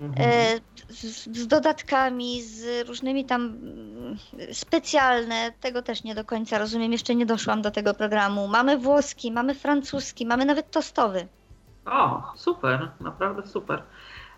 Mhm. 0.00 0.28
E, 0.30 0.60
z, 0.88 1.26
z 1.38 1.46
dodatkami, 1.46 2.42
z 2.42 2.88
różnymi 2.88 3.24
tam 3.24 3.42
mm, 3.42 4.16
specjalne, 4.52 5.52
tego 5.60 5.82
też 5.82 6.04
nie 6.04 6.14
do 6.14 6.24
końca 6.24 6.58
rozumiem, 6.58 6.92
jeszcze 6.92 7.14
nie 7.14 7.26
doszłam 7.26 7.62
do 7.62 7.70
tego 7.70 7.94
programu. 7.94 8.48
Mamy 8.48 8.78
włoski, 8.78 9.32
mamy 9.32 9.54
francuski, 9.54 10.26
mamy 10.26 10.44
nawet 10.44 10.70
tostowy. 10.70 11.26
O, 11.86 12.22
super, 12.36 12.90
naprawdę 13.00 13.46
super. 13.46 13.82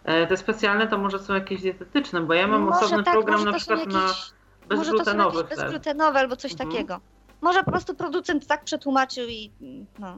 E, 0.04 0.26
Te 0.26 0.36
specjalne 0.36 0.86
to 0.88 0.98
może 0.98 1.18
są 1.18 1.34
jakieś 1.34 1.62
dietetyczne, 1.62 2.20
bo 2.20 2.34
ja 2.34 2.46
mam 2.46 2.62
Może 2.62 2.78
osobny 2.78 3.04
tak, 3.04 3.14
program 3.14 3.44
na 3.44 3.52
przykład 3.52 3.86
na 3.86 4.00
jakieś- 4.02 4.37
Może 4.76 4.92
to 4.92 5.04
są 5.04 5.18
jakieś 5.18 5.42
bezglutenowe 5.56 6.18
albo 6.18 6.36
coś 6.36 6.52
Mhm. 6.52 6.70
takiego. 6.70 7.00
Może 7.40 7.64
po 7.64 7.70
prostu 7.70 7.94
producent 7.94 8.46
tak 8.46 8.64
przetłumaczył 8.64 9.28
i 9.28 9.50
no. 9.98 10.16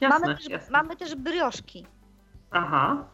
Jasne, 0.00 0.18
mamy, 0.20 0.36
też, 0.36 0.48
jasne. 0.48 0.70
mamy 0.70 0.96
też 0.96 1.14
brioszki. 1.14 1.86
Aha. 2.50 3.04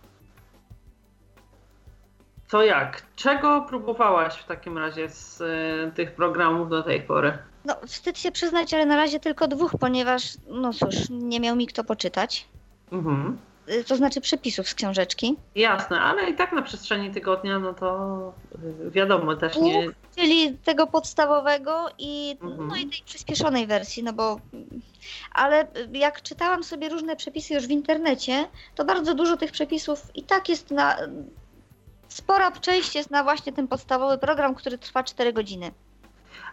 Co 2.49 2.63
jak? 2.63 3.03
Czego 3.17 3.63
próbowałaś 3.69 4.35
w 4.39 4.45
takim 4.47 4.79
razie 4.79 5.09
z 5.09 5.41
e, 5.41 5.93
tych 5.93 6.15
programów 6.15 6.69
do 6.69 6.83
tej 6.83 7.03
pory? 7.03 7.39
No, 7.65 7.77
wstyd 7.87 8.19
się 8.19 8.33
przyznać, 8.33 8.75
ale 8.75 8.87
na 8.87 8.97
razie 8.97 9.21
tylko 9.21 9.49
dwóch, 9.49 9.73
ponieważ, 9.81 10.23
no 10.49 10.73
cóż, 10.73 10.95
nie 11.11 11.41
miał 11.41 11.57
mi 11.57 11.67
kto 11.67 11.85
poczytać. 11.85 12.49
Mhm. 12.93 13.39
Y, 13.69 13.85
To 13.85 13.97
znaczy 13.97 14.21
przepisów 14.21 14.69
z 14.69 14.75
książeczki. 14.75 15.37
Jasne, 15.55 16.01
ale 16.01 16.31
i 16.31 16.35
tak 16.35 16.53
na 16.53 16.63
przestrzeni 16.63 17.11
tygodnia, 17.11 17.59
no 17.59 17.75
to 17.75 18.33
y, 18.87 18.91
wiadomo, 18.91 19.37
też 19.37 19.57
nie. 19.57 19.89
Czyli 20.17 20.59
tego 20.65 20.87
podstawowego 20.87 21.87
i, 21.99 22.37
Mhm. 22.43 22.69
no 22.69 22.77
i 22.77 22.87
tej 22.87 23.03
przyspieszonej 23.05 23.67
wersji, 23.67 24.03
no 24.03 24.13
bo 24.13 24.41
ale 25.33 25.67
jak 25.93 26.23
czytałam 26.23 26.65
sobie 26.65 26.89
różne 26.89 27.17
przepisy 27.17 27.55
już 27.55 27.67
w 27.67 27.71
internecie, 27.71 28.49
to 28.75 28.85
bardzo 28.85 29.15
dużo 29.15 29.37
tych 29.37 29.53
przepisów 29.53 30.03
i 30.15 30.23
tak 30.23 30.49
jest 30.49 30.71
na 30.71 30.97
spora 32.09 32.51
część 32.53 32.95
jest 32.95 33.11
na 33.11 33.25
właśnie 33.25 33.53
ten 33.53 33.69
podstawowy 33.69 34.19
program, 34.19 34.55
który 34.55 34.79
trwa 34.79 35.05
4 35.05 35.33
godziny. 35.33 35.71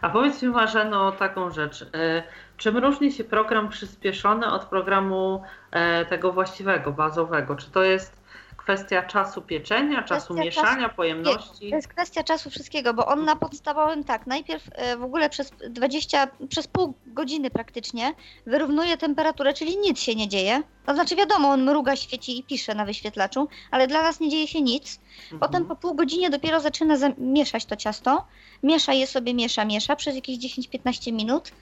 A 0.04 0.08
powiedz 0.10 0.42
mi 0.42 0.48
Marzeno 0.48 1.12
taką 1.12 1.50
rzecz. 1.50 1.82
e, 1.82 2.22
Czym 2.56 2.76
różni 2.76 3.12
się 3.12 3.24
program 3.24 3.68
przyspieszony 3.68 4.46
od 4.46 4.64
programu 4.64 5.42
e, 5.70 6.04
tego 6.04 6.32
właściwego, 6.32 6.92
bazowego? 6.92 7.56
Czy 7.56 7.70
to 7.70 7.82
jest 7.82 8.23
kwestia 8.64 9.02
czasu 9.02 9.42
pieczenia, 9.42 10.02
czasu 10.02 10.34
Kwestia 10.34 10.62
mieszania, 10.62 10.88
pojemności? 10.88 11.70
To 11.70 11.76
jest 11.76 11.88
kwestia 11.88 12.22
czasu 12.22 12.50
wszystkiego, 12.50 12.94
bo 12.94 13.06
on 13.06 13.24
na 13.24 13.36
podstawowym 13.36 14.04
tak, 14.04 14.26
najpierw 14.26 14.64
e, 14.72 14.96
w 14.96 15.02
ogóle 15.02 15.30
przez 15.30 15.52
20, 15.70 16.28
przez 16.48 16.66
pół 16.66 16.94
godziny 17.06 17.50
praktycznie 17.50 18.14
wyrównuje 18.46 18.96
temperaturę, 18.96 19.54
czyli 19.54 19.76
nic 19.78 20.00
się 20.00 20.14
nie 20.14 20.28
dzieje. 20.28 20.62
To 20.86 20.94
znaczy 20.94 21.16
wiadomo, 21.16 21.48
on 21.48 21.62
mruga, 21.64 21.96
świeci 21.96 22.38
i 22.38 22.42
pisze 22.42 22.74
na 22.74 22.84
wyświetlaczu, 22.84 23.48
ale 23.70 23.86
dla 23.86 24.02
nas 24.02 24.20
nie 24.20 24.28
dzieje 24.28 24.46
się 24.46 24.62
nic. 24.62 25.00
Potem 25.30 25.62
Mhm. 25.62 25.66
po 25.66 25.76
pół 25.76 25.94
godzinie 25.94 26.30
dopiero 26.30 26.60
zaczyna 26.60 26.94
mieszać 27.18 27.64
to 27.64 27.76
ciasto. 27.76 28.26
Miesza 28.62 28.92
je 28.92 29.06
sobie, 29.06 29.34
miesza, 29.34 29.64
miesza 29.64 29.96
przez 29.96 30.14
jakieś 30.14 30.38
10-15 30.38 31.12
minut. 31.12 31.52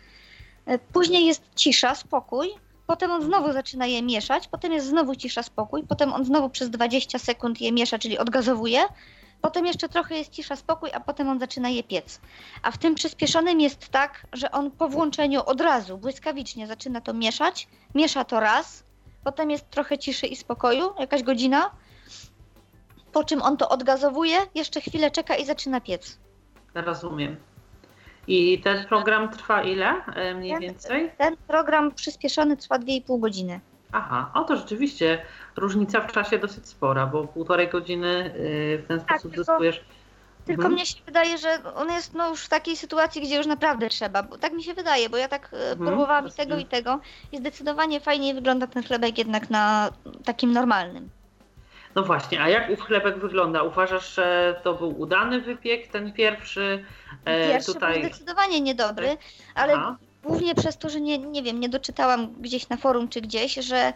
E, 0.67 0.79
Później 0.79 1.27
jest 1.27 1.43
cisza, 1.55 1.95
spokój. 1.95 2.49
Potem 2.93 3.11
on 3.11 3.23
znowu 3.23 3.53
zaczyna 3.53 3.87
je 3.87 4.03
mieszać, 4.03 4.49
potem 4.49 4.73
jest 4.73 4.87
znowu 4.87 5.17
cisza, 5.17 5.43
spokój, 5.43 5.83
potem 5.89 6.13
on 6.13 6.25
znowu 6.25 6.51
przez 6.51 6.71
20 6.71 7.19
sekund 7.19 7.61
je 7.61 7.73
miesza, 7.73 7.99
czyli 7.99 8.19
odgazowuje. 8.19 8.85
Potem 9.41 9.67
jeszcze 9.67 9.89
trochę 9.89 10.17
jest 10.17 10.31
cisza, 10.31 10.57
spokój, 10.57 10.91
a 10.95 11.01
potem 11.01 11.29
on 11.29 11.41
zaczyna 11.41 11.69
je 11.69 11.83
piec. 11.83 12.21
A 12.63 12.71
w 12.71 12.79
tym 12.79 12.95
przyspieszonym 12.95 13.61
jest 13.61 13.89
tak, 13.89 14.27
że 14.33 14.51
on 14.51 14.71
po 14.71 14.89
włączeniu 14.89 15.43
od 15.47 15.61
razu, 15.61 15.99
błyskawicznie 15.99 16.67
zaczyna 16.67 17.01
to 17.01 17.15
mieszać. 17.15 17.69
Miesza 17.95 18.25
to 18.25 18.41
raz, 18.41 18.85
potem 19.25 19.51
jest 19.51 19.71
trochę 19.71 19.99
ciszy 19.99 20.27
i 20.27 20.37
spokoju, 20.37 20.93
jakaś 20.99 21.23
godzina. 21.23 21.71
Po 23.13 23.25
czym 23.25 23.43
on 23.43 23.57
to 23.57 23.69
odgazowuje, 23.69 24.37
jeszcze 24.55 24.81
chwilę 24.81 25.11
czeka 25.11 25.37
i 25.37 25.45
zaczyna 25.45 25.81
piec. 25.81 26.19
Rozumiem. 26.75 27.37
I 28.27 28.61
ten 28.61 28.85
program 28.87 29.29
trwa 29.29 29.63
ile 29.63 30.05
e, 30.15 30.35
mniej 30.35 30.53
Ten- 30.53 30.61
więcej? 30.61 31.11
Ten 31.19 31.37
program 31.37 31.95
przyspieszony 31.95 32.57
trwa 32.57 32.79
2,5 32.79 33.21
godziny. 33.21 33.61
Aha, 33.93 34.31
o 34.35 34.45
to 34.45 34.57
rzeczywiście 34.57 35.23
różnica 35.57 36.01
w 36.01 36.13
czasie 36.13 36.39
dosyć 36.39 36.69
spora, 36.69 37.07
bo 37.07 37.25
półtorej 37.25 37.69
godziny 37.69 38.35
y, 38.37 38.83
w 38.85 38.89
ten 38.89 39.01
sposób 39.01 39.33
tylko- 39.35 39.37
zyskujesz. 39.53 39.85
Tylko 40.47 40.61
Mhm. 40.63 40.73
mnie 40.75 40.87
się 40.87 40.97
wydaje, 41.07 41.39
że 41.39 41.59
on 41.75 41.91
jest 41.91 42.15
no, 42.15 42.29
już 42.29 42.45
w 42.45 42.49
takiej 42.49 42.77
sytuacji, 42.77 43.23
gdzie 43.23 43.37
już 43.37 43.47
naprawdę 43.47 43.89
trzeba. 43.89 44.23
Bo 44.23 44.39
tak 44.39 44.53
mi 44.53 44.63
się 44.63 44.75
wydaje, 44.75 45.09
bo 45.11 45.17
ja 45.17 45.29
tak 45.29 45.51
e, 45.53 45.57
Mhm, 45.71 45.79
próbowałam 45.89 46.29
i 46.29 46.33
tego 46.33 46.57
i 46.57 46.65
tego 46.65 47.01
i 47.33 47.39
zdecydowanie 47.39 48.01
fajniej 48.01 48.35
wygląda 48.35 48.67
ten 48.67 48.83
chlebek 48.83 49.19
jednak 49.19 49.51
na 49.51 49.91
takim 50.25 50.53
normalnym. 50.53 51.09
No 51.95 52.03
właśnie, 52.03 52.43
a 52.43 52.49
jak 52.49 52.71
ów 52.71 52.81
chlebek 52.81 53.19
wygląda? 53.19 53.63
Uważasz, 53.63 54.15
że 54.15 54.61
to 54.65 54.75
był 54.75 55.01
udany 55.01 55.41
wypiek, 55.41 55.87
ten 55.89 56.13
pierwszy? 56.13 56.85
E, 57.25 57.49
Pierwszy 57.49 57.75
tutaj. 57.75 58.01
był 58.01 58.09
zdecydowanie 58.11 58.61
niedobry, 58.61 59.17
ale 59.55 59.73
Aha, 59.75 59.97
głównie 60.23 60.55
przez 60.55 60.79
to, 60.79 60.89
że 60.89 61.01
nie, 61.01 61.19
nie 61.19 61.43
wiem, 61.43 61.61
nie 61.61 61.69
doczytałam 61.69 62.33
gdzieś 62.33 62.69
na 62.69 62.77
forum 62.77 63.09
czy 63.09 63.21
gdzieś, 63.21 63.55
że 63.55 63.93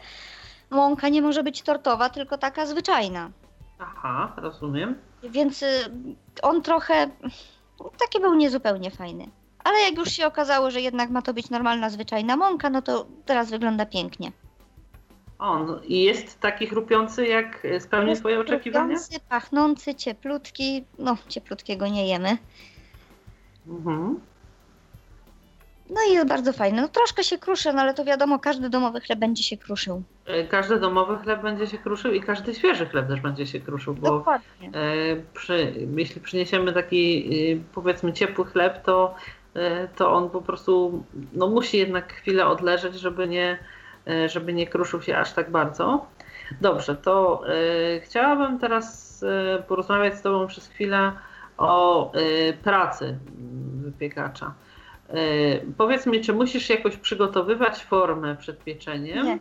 mąka 0.70 1.08
nie 1.08 1.22
może 1.22 1.42
być 1.42 1.62
tortowa, 1.62 2.10
tylko 2.10 2.38
taka 2.38 2.66
zwyczajna. 2.66 3.30
aha, 3.78 4.32
rozumiem. 4.36 4.98
Więc 5.22 5.62
y, 5.62 5.66
on 6.42 6.62
trochę 6.62 7.10
taki 7.98 8.20
był 8.20 8.34
niezupełnie 8.34 8.90
fajny. 8.90 9.26
Ale 9.64 9.78
jak 9.80 9.96
już 9.96 10.08
się 10.08 10.26
okazało, 10.26 10.70
że 10.70 10.80
jednak 10.80 11.10
ma 11.10 11.22
to 11.22 11.34
być 11.34 11.50
normalna, 11.50 11.90
zwyczajna 11.90 12.36
mąka, 12.36 12.70
no 12.70 12.82
to 12.82 13.06
teraz 13.26 13.50
wygląda 13.50 13.86
pięknie. 13.86 14.32
On 15.38 15.80
i 15.84 16.02
jest 16.02 16.40
taki 16.40 16.66
chrupiący, 16.66 17.26
jak 17.26 17.66
spełni 17.80 18.08
Jest 18.08 18.20
swoje 18.20 18.40
oczekiwania? 18.40 18.86
Chrupiący, 18.96 19.20
pachnący, 19.28 19.94
cieplutki. 19.94 20.84
No, 20.98 21.16
cieplutkiego 21.28 21.86
nie 21.88 22.08
jemy. 22.08 22.36
Mhm. 23.68 24.20
No 25.90 25.96
i 26.10 26.12
jest 26.12 26.28
bardzo 26.28 26.52
fajny. 26.52 26.82
No 26.82 26.88
troszkę 26.88 27.24
się 27.24 27.38
kruszy, 27.38 27.72
no 27.72 27.80
ale 27.80 27.94
to 27.94 28.04
wiadomo, 28.04 28.38
każdy 28.38 28.70
domowy 28.70 29.00
chleb 29.00 29.18
będzie 29.18 29.42
się 29.42 29.56
kruszył. 29.56 30.02
E, 30.26 30.44
Każdy 30.44 30.80
domowy 30.80 31.18
chleb 31.18 31.42
będzie 31.42 31.66
się 31.66 31.78
kruszył 31.78 32.12
i 32.12 32.20
każdy 32.20 32.54
świeży 32.54 32.86
chleb 32.86 33.08
też 33.08 33.20
będzie 33.20 33.46
się 33.46 33.60
kruszył, 33.60 33.94
bo 33.94 34.10
Dokładnie. 34.10 34.68
e, 34.68 35.16
przy, 35.34 35.74
jeśli 35.96 36.20
przyniesiemy 36.20 36.72
taki 36.72 37.28
e, 37.52 37.56
powiedzmy 37.74 38.12
ciepły 38.12 38.44
chleb, 38.44 38.82
to, 38.84 39.14
to 39.96 40.12
on 40.12 40.30
po 40.30 40.42
prostu 40.42 41.04
no, 41.32 41.46
musi 41.48 41.78
jednak 41.78 42.12
chwilę 42.12 42.46
odleżeć, 42.46 42.94
żeby 42.94 43.28
nie, 43.28 43.58
żeby 44.26 44.52
nie 44.52 44.66
kruszył 44.66 45.02
się 45.02 45.18
aż 45.18 45.32
tak 45.32 45.50
bardzo. 45.50 46.06
Dobrze, 46.60 46.96
to 46.96 47.42
e, 47.48 48.00
chciałabym 48.00 48.58
teraz 48.58 49.22
e, 49.58 49.62
porozmawiać 49.62 50.14
z 50.18 50.22
Tobą 50.22 50.46
przez 50.46 50.68
chwilę 50.68 51.12
o 51.58 52.12
e, 52.12 52.52
pracy 52.52 53.18
wypiekacza. 53.74 54.54
E, 55.08 55.14
powiedz 55.78 56.06
mi, 56.06 56.20
czy 56.20 56.32
musisz 56.32 56.70
jakoś 56.70 56.96
przygotowywać 56.96 57.84
formę 57.84 58.36
przed 58.36 58.64
pieczeniem? 58.64 59.26
Nie. 59.26 59.38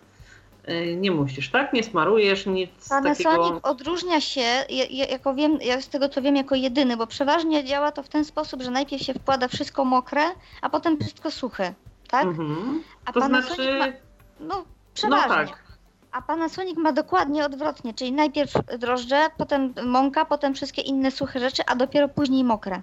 E, 0.66 0.96
Nie 0.96 1.12
musisz, 1.12 1.50
tak? 1.52 1.74
Nie 1.74 1.84
smarujesz 1.84 2.46
nic 2.46 2.90
Panasonic 2.90 3.24
takiego. 3.24 3.60
odróżnia 3.64 4.22
się, 4.22 4.42
ja, 4.70 4.86
ja, 4.90 5.06
jako 5.06 5.34
wiem, 5.34 5.58
ja 5.62 5.82
z 5.82 5.90
tego 5.90 6.10
co 6.10 6.22
wiem, 6.22 6.36
jako 6.36 6.56
jedyny, 6.56 6.98
bo 6.98 7.08
przeważnie 7.08 7.64
działa 7.64 7.92
to 7.92 8.04
w 8.04 8.10
ten 8.10 8.26
sposób, 8.26 8.62
że 8.62 8.72
najpierw 8.72 9.02
się 9.04 9.14
wkłada 9.14 9.48
wszystko 9.48 9.86
mokre, 9.86 10.22
a 10.62 10.70
potem 10.70 10.98
wszystko 11.00 11.32
suche, 11.32 11.74
tak? 12.08 12.24
Mhm. 12.24 12.84
A 13.06 13.12
To 13.14 13.20
Panasonic 13.20 13.56
znaczy, 13.56 13.80
ma, 13.80 13.86
no 14.40 14.56
no 14.56 14.66
przeważnie. 14.94 15.54
tak. 15.54 15.66
A 16.12 16.22
Panasonic 16.22 16.78
ma 16.78 16.92
dokładnie 16.92 17.46
odwrotnie, 17.46 17.94
czyli 17.94 18.12
najpierw 18.12 18.54
drożdże, 18.80 19.28
potem 19.38 19.74
mąka, 19.86 20.26
potem 20.26 20.54
wszystkie 20.54 20.82
inne 20.82 21.12
suche 21.12 21.40
rzeczy, 21.40 21.64
a 21.68 21.76
dopiero 21.76 22.08
później 22.10 22.44
mokre. 22.44 22.82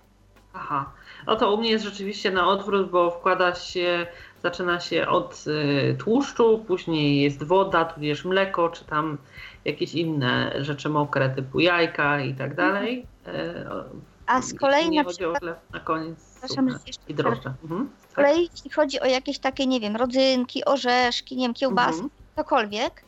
Aha. 0.55 0.91
No 1.27 1.37
to 1.37 1.55
u 1.55 1.59
mnie 1.59 1.71
jest 1.71 1.85
rzeczywiście 1.85 2.31
na 2.31 2.49
odwrót, 2.49 2.91
bo 2.91 3.11
wkłada 3.11 3.55
się, 3.55 4.07
zaczyna 4.43 4.81
się 4.81 5.09
od 5.09 5.45
y, 5.47 5.97
tłuszczu, 5.99 6.65
później 6.67 7.23
jest 7.23 7.43
woda, 7.43 7.85
tudzież 7.85 8.25
mleko, 8.25 8.69
czy 8.69 8.85
tam 8.85 9.19
jakieś 9.65 9.95
inne 9.95 10.53
rzeczy 10.65 10.89
mokre 10.89 11.31
typu 11.31 11.61
jajka 11.61 12.21
i 12.21 12.35
tak 12.35 12.55
dalej. 12.55 13.07
O, 13.71 13.85
A 14.27 14.43
z 14.43 14.55
kolei 14.55 14.81
jeśli 14.81 14.97
na 14.97 15.05
przykład, 15.05 15.39
chleb, 15.39 15.61
na 15.73 15.81
koniec 15.81 16.33
przepraszam, 16.35 16.69
jeszcze 16.87 17.03
i 17.09 17.15
drożdże. 17.15 17.55
Mhm. 17.63 17.91
Z 18.13 18.15
kolei 18.15 18.49
jeśli 18.53 18.71
chodzi 18.71 19.01
o 19.01 19.05
jakieś 19.07 19.39
takie, 19.39 19.67
nie 19.67 19.81
wiem, 19.81 19.97
rodzynki, 19.97 20.65
orzeszki, 20.65 21.37
nie 21.37 21.45
wiem, 21.45 21.55
kiełbasy, 21.55 21.93
Mhm. 21.93 22.11
cokolwiek, 22.37 23.05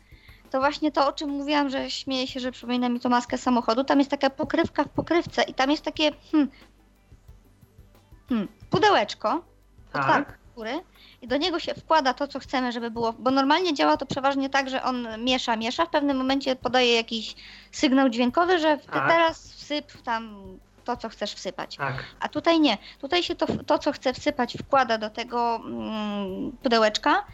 to 0.50 0.58
właśnie 0.60 0.92
to, 0.92 1.08
o 1.08 1.12
czym 1.12 1.30
mówiłam, 1.30 1.70
że 1.70 1.90
śmieję 1.90 2.26
się, 2.26 2.40
że 2.40 2.52
przypomina 2.52 2.88
mi 2.88 3.00
to 3.00 3.08
maskę 3.08 3.38
samochodu, 3.38 3.84
tam 3.84 3.98
jest 3.98 4.10
taka 4.10 4.30
pokrywka 4.30 4.84
w 4.84 4.88
pokrywce 4.88 5.42
i 5.42 5.54
tam 5.54 5.70
jest 5.70 5.82
takie 5.84 6.10
hmm, 6.32 6.50
hmm, 8.28 8.48
pudełeczko, 8.70 9.44
Tak. 9.92 10.38
z 10.52 10.54
góry 10.54 10.80
i 11.22 11.28
do 11.28 11.36
niego 11.36 11.58
się 11.58 11.74
wkłada 11.74 12.14
to, 12.14 12.28
co 12.28 12.38
chcemy, 12.38 12.72
żeby 12.72 12.90
było, 12.90 13.12
bo 13.12 13.30
normalnie 13.30 13.74
działa 13.74 13.96
to 13.96 14.06
przeważnie 14.06 14.50
tak, 14.50 14.70
że 14.70 14.82
on 14.82 15.06
miesza, 15.24 15.56
miesza, 15.56 15.86
w 15.86 15.90
pewnym 15.90 16.16
momencie 16.16 16.56
podaje 16.56 16.94
jakiś 16.94 17.34
sygnał 17.72 18.08
dźwiękowy, 18.08 18.58
że 18.58 18.78
Tak. 18.78 19.08
teraz 19.08 19.52
wsyp 19.52 20.02
tam 20.02 20.36
to, 20.84 20.96
co 20.96 21.08
chcesz 21.08 21.34
wsypać. 21.34 21.76
Tak. 21.76 22.04
A 22.20 22.28
tutaj 22.28 22.60
nie. 22.60 22.78
Tutaj 23.00 23.22
się 23.22 23.34
to, 23.34 23.46
to 23.66 23.78
co 23.78 23.92
chce 23.92 24.12
wsypać, 24.12 24.56
wkłada 24.62 24.98
do 24.98 25.10
tego 25.10 25.60
mm, 25.64 26.52
pudełeczka. 26.62 27.24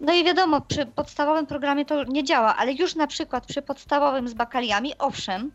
No 0.00 0.12
i 0.14 0.24
wiadomo, 0.24 0.60
przy 0.60 0.86
podstawowym 0.86 1.46
programie 1.46 1.84
to 1.84 2.04
nie 2.04 2.24
działa, 2.24 2.56
ale 2.56 2.72
już 2.72 2.94
na 2.94 3.06
przykład 3.06 3.46
przy 3.46 3.62
podstawowym 3.62 4.28
z 4.28 4.34
bakaliami, 4.34 4.92
owszem, 4.98 5.52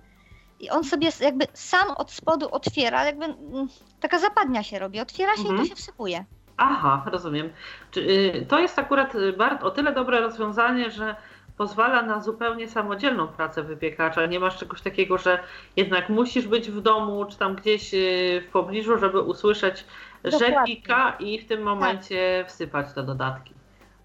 i 0.59 0.69
on 0.69 0.83
sobie 0.83 1.09
jakby 1.19 1.47
sam 1.53 1.91
od 1.91 2.11
spodu 2.11 2.49
otwiera, 2.51 3.05
jakby 3.05 3.25
mm, 3.25 3.67
taka 3.99 4.19
zapadnia 4.19 4.63
się 4.63 4.79
robi, 4.79 4.99
otwiera 4.99 5.35
się 5.35 5.41
i 5.41 5.45
Mhm. 5.45 5.59
to 5.61 5.65
się 5.69 5.75
wsypuje. 5.75 6.25
Aha, 6.57 7.03
rozumiem. 7.05 7.49
Czy, 7.91 7.99
y, 8.01 8.45
to 8.49 8.59
jest 8.59 8.79
akurat 8.79 9.15
y, 9.15 9.33
bar- 9.33 9.63
o 9.63 9.71
tyle 9.71 9.93
dobre 9.93 10.21
rozwiązanie, 10.21 10.91
że 10.91 11.15
pozwala 11.57 12.01
na 12.01 12.21
zupełnie 12.21 12.67
samodzielną 12.67 13.27
pracę 13.27 13.63
wypiekacza. 13.63 14.25
Nie 14.25 14.39
masz 14.39 14.57
czegoś 14.57 14.81
takiego, 14.81 15.17
że 15.17 15.39
jednak 15.75 16.09
musisz 16.09 16.47
być 16.47 16.71
w 16.71 16.81
domu, 16.81 17.25
czy 17.25 17.37
tam 17.37 17.55
gdzieś 17.55 17.93
y, 17.93 18.43
w 18.47 18.51
pobliżu, 18.51 18.97
żeby 18.97 19.21
usłyszeć, 19.21 19.85
że 20.23 20.31
Dokładnie. 20.31 20.75
pika 20.75 21.15
i 21.19 21.39
w 21.39 21.47
tym 21.47 21.61
momencie 21.61 22.45
wsypać 22.47 22.93
te 22.93 23.03
dodatki. 23.03 23.53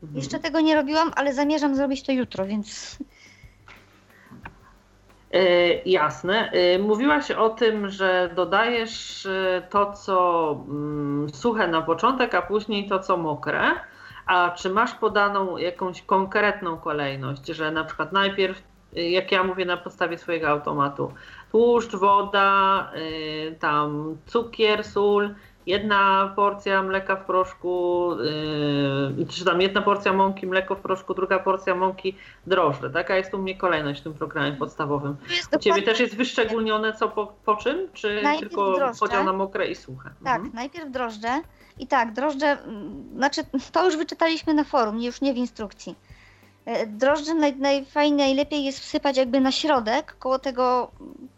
Mhm. 0.02 0.18
Jeszcze 0.18 0.38
tego 0.38 0.60
nie 0.60 0.74
robiłam, 0.74 1.12
ale 1.16 1.34
zamierzam 1.34 1.76
zrobić 1.76 2.02
to 2.02 2.12
jutro, 2.12 2.46
więc 2.46 2.98
Y, 5.34 5.82
Jasne. 5.86 6.52
Y, 6.54 6.78
Mówiłaś 6.78 7.30
o 7.30 7.50
tym, 7.50 7.88
że 7.88 8.30
dodajesz 8.34 9.28
to, 9.70 9.92
co 9.92 10.50
mm, 10.68 11.30
suche 11.34 11.68
na 11.68 11.82
początek, 11.82 12.34
a 12.34 12.42
później 12.42 12.88
to, 12.88 12.98
co 12.98 13.16
mokre. 13.16 13.62
A 14.26 14.50
czy 14.50 14.70
masz 14.70 14.94
podaną 14.94 15.56
jakąś 15.56 16.02
konkretną 16.02 16.76
kolejność, 16.76 17.46
że 17.46 17.70
na 17.70 17.84
przykład 17.84 18.12
najpierw, 18.12 18.62
y, 18.96 19.02
jak 19.02 19.32
ja 19.32 19.44
mówię 19.44 19.64
na 19.64 19.76
podstawie 19.76 20.18
swojego 20.18 20.48
automatu, 20.48 21.12
tłuszcz, 21.50 21.96
woda, 21.96 22.90
y, 22.96 23.56
tam 23.60 24.16
cukier, 24.26 24.84
sól, 24.84 25.34
jedna 25.66 26.32
porcja 26.36 26.82
mleka 26.82 27.16
w 27.16 27.24
proszku, 27.24 28.08
yy, 29.18 29.26
czy 29.26 29.44
tam 29.44 29.60
jedna 29.60 29.82
porcja 29.82 30.12
mąki, 30.12 30.46
mleko 30.46 30.74
w 30.74 30.80
proszku, 30.80 31.14
druga 31.14 31.38
porcja 31.38 31.74
mąki, 31.74 32.16
drożdże. 32.46 32.90
Taka 32.90 33.16
jest 33.16 33.34
u 33.34 33.38
mnie 33.38 33.56
kolejność 33.56 34.00
w 34.00 34.04
tym 34.04 34.14
programie 34.14 34.52
podstawowym. 34.52 35.16
U 35.56 35.58
Ciebie 35.58 35.82
też 35.82 36.00
jest 36.00 36.16
wyszczególnione 36.16 36.92
co 36.92 37.08
po, 37.08 37.32
po 37.44 37.56
czym? 37.56 37.88
Czy 37.92 38.20
Najpierw 38.22 38.48
tylko 38.50 38.72
drożdże. 38.76 39.00
podział 39.00 39.24
na 39.24 39.32
mokre 39.32 39.66
i 39.66 39.74
suche? 39.74 40.10
Tak, 40.24 40.36
Mhm. 40.36 40.54
najpierw 40.54 40.90
drożdże. 40.90 41.28
I 41.82 41.86
tak, 41.86 42.12
drożdże, 42.12 42.46
mm, 42.46 43.04
znaczy 43.16 43.40
to 43.72 43.84
już 43.84 43.96
wyczytaliśmy 43.96 44.54
na 44.54 44.64
forum, 44.64 45.00
już 45.02 45.20
nie 45.20 45.34
w 45.34 45.36
instrukcji. 45.36 45.96
E, 46.64 46.86
Drożdże 46.86 47.34
naj, 47.34 47.56
najfajniej, 47.56 48.16
najlepiej 48.26 48.64
jest 48.64 48.80
wsypać 48.80 49.16
jakby 49.16 49.40
na 49.40 49.52
środek, 49.52 50.16
koło 50.18 50.38
tego 50.38 50.90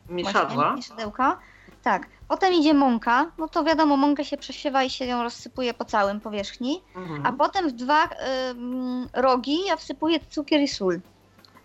Mieszadła. 0.09 0.75
mieszadełka. 0.77 1.39
Tak. 1.83 2.07
Potem 2.29 2.55
idzie 2.55 2.75
mąka, 2.75 3.31
no 3.39 3.49
to 3.49 3.65
wiadomo, 3.65 3.97
mąkę 3.97 4.25
się 4.25 4.37
przesiewa 4.37 4.83
i 4.83 4.91
się 4.91 5.05
ją 5.05 5.23
rozsypuje 5.23 5.75
po 5.75 5.85
całym 5.85 6.21
powierzchni. 6.21 6.83
Mhm. 6.97 7.27
A 7.27 7.33
potem 7.33 7.69
w 7.69 7.73
dwa 7.73 8.05
ym, 8.51 9.09
rogi 9.13 9.65
ja 9.67 9.77
wsypuję 9.77 10.21
cukier 10.31 10.61
i 10.61 10.69
sól. 10.69 11.01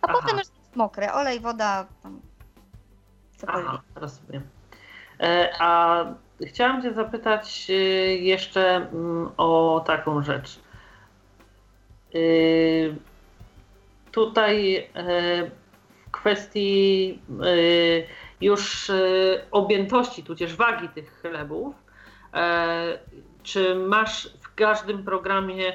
A 0.01 0.07
Aha. 0.07 0.13
potem 0.21 0.37
już 0.37 0.47
jest 0.47 0.75
mokre, 0.75 1.13
olej, 1.13 1.39
woda, 1.39 1.85
tam 2.03 2.19
cokolwiek. 3.37 3.65
Aha, 3.69 3.81
rozumiem. 3.95 4.43
E, 5.19 5.49
A 5.59 6.05
chciałam 6.47 6.81
Cię 6.81 6.93
zapytać 6.93 7.67
e, 7.69 7.73
jeszcze 8.15 8.75
mm, 8.75 9.29
o 9.37 9.83
taką 9.87 10.23
rzecz. 10.23 10.59
E, 12.15 12.19
Tutaj 14.11 14.77
e, 14.77 15.51
w 16.07 16.11
kwestii 16.11 17.19
już 18.41 18.91
objętości, 19.51 20.23
tudzież 20.23 20.55
wagi 20.55 20.89
tych 20.89 21.21
chlebów, 21.21 21.75
czy 23.43 23.75
masz 23.75 24.29
w 24.41 24.55
każdym 24.55 25.03
programie 25.03 25.73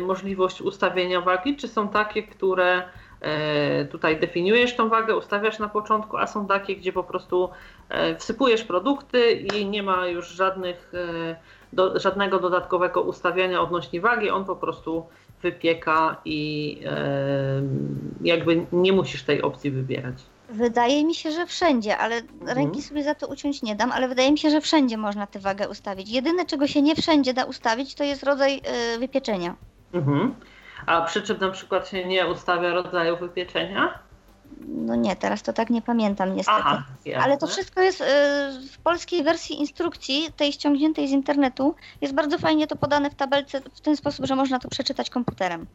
możliwość 0.00 0.60
ustawienia 0.60 1.20
wagi, 1.20 1.56
czy 1.56 1.68
są 1.68 1.88
takie, 1.88 2.22
które 2.22 2.82
Tutaj 3.90 4.20
definiujesz 4.20 4.76
tą 4.76 4.88
wagę, 4.88 5.16
ustawiasz 5.16 5.58
na 5.58 5.68
początku, 5.68 6.16
a 6.16 6.26
są 6.26 6.46
takie, 6.46 6.76
gdzie 6.76 6.92
po 6.92 7.04
prostu 7.04 7.50
wsypujesz 8.18 8.64
produkty 8.64 9.32
i 9.32 9.66
nie 9.66 9.82
ma 9.82 10.06
już 10.06 10.28
żadnych, 10.28 10.92
e, 10.94 11.36
do, 11.72 11.98
żadnego 11.98 12.38
dodatkowego 12.38 13.02
ustawiania 13.02 13.60
odnośnie 13.60 14.00
wagi, 14.00 14.30
on 14.30 14.44
po 14.44 14.56
prostu 14.56 15.06
wypieka 15.42 16.16
i 16.24 16.80
e, 16.86 17.62
jakby 18.20 18.66
nie 18.72 18.92
musisz 18.92 19.22
tej 19.22 19.42
opcji 19.42 19.70
wybierać. 19.70 20.14
Wydaje 20.48 21.04
mi 21.04 21.14
się, 21.14 21.30
że 21.30 21.46
wszędzie, 21.46 21.98
ale 21.98 22.16
Mhm. 22.16 22.58
ręki 22.58 22.82
sobie 22.82 23.02
za 23.02 23.14
to 23.14 23.26
uciąć 23.26 23.62
nie 23.62 23.76
dam, 23.76 23.92
ale 23.92 24.08
wydaje 24.08 24.32
mi 24.32 24.38
się, 24.38 24.50
że 24.50 24.60
wszędzie 24.60 24.96
można 24.96 25.26
tę 25.26 25.38
wagę 25.38 25.68
ustawić. 25.68 26.10
Jedyne, 26.10 26.46
czego 26.46 26.66
się 26.66 26.82
nie 26.82 26.96
wszędzie 26.96 27.34
da 27.34 27.44
ustawić, 27.44 27.94
to 27.94 28.04
jest 28.04 28.22
rodzaj 28.22 28.62
wypieczenia. 28.98 29.56
Mhm. 29.92 30.34
A 30.86 31.02
przy 31.02 31.22
czym 31.22 31.38
na 31.40 31.50
przykład 31.50 31.88
się 31.88 32.04
nie 32.04 32.26
ustawia 32.26 32.74
rodzaju 32.74 33.16
wypieczenia? 33.16 33.98
No 34.68 34.94
nie, 34.96 35.16
teraz 35.16 35.42
to 35.42 35.52
tak 35.52 35.70
nie 35.70 35.82
pamiętam 35.82 36.36
niestety. 36.36 36.58
Aha. 36.64 36.84
Ale 37.22 37.38
to 37.38 37.46
wszystko 37.46 37.80
jest 37.80 38.00
y, 38.00 38.04
w 38.72 38.78
polskiej 38.78 39.22
wersji 39.24 39.60
instrukcji, 39.60 40.28
tej 40.36 40.52
ściągniętej 40.52 41.08
z 41.08 41.10
internetu, 41.10 41.74
jest 42.00 42.14
bardzo 42.14 42.38
fajnie 42.38 42.66
to 42.66 42.76
podane 42.76 43.10
w 43.10 43.14
tabelce 43.14 43.60
w 43.60 43.80
ten 43.80 43.96
sposób, 43.96 44.26
że 44.26 44.36
można 44.36 44.58
to 44.58 44.68
przeczytać 44.68 45.10
komputerem. 45.10 45.66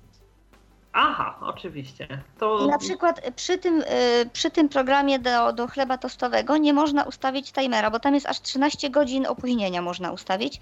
Aha, 0.93 1.37
oczywiście. 1.41 2.07
To... 2.39 2.67
Na 2.67 2.77
przykład 2.77 3.21
przy 3.35 3.57
tym, 3.57 3.81
y, 3.81 3.85
przy 4.33 4.51
tym 4.51 4.69
programie 4.69 5.19
do, 5.19 5.53
do 5.53 5.67
chleba 5.67 5.97
tostowego 5.97 6.57
nie 6.57 6.73
można 6.73 7.03
ustawić 7.03 7.51
timera, 7.51 7.91
bo 7.91 7.99
tam 7.99 8.13
jest 8.15 8.25
aż 8.25 8.41
13 8.41 8.89
godzin 8.89 9.25
opóźnienia 9.25 9.81
można 9.81 10.11
ustawić. 10.11 10.59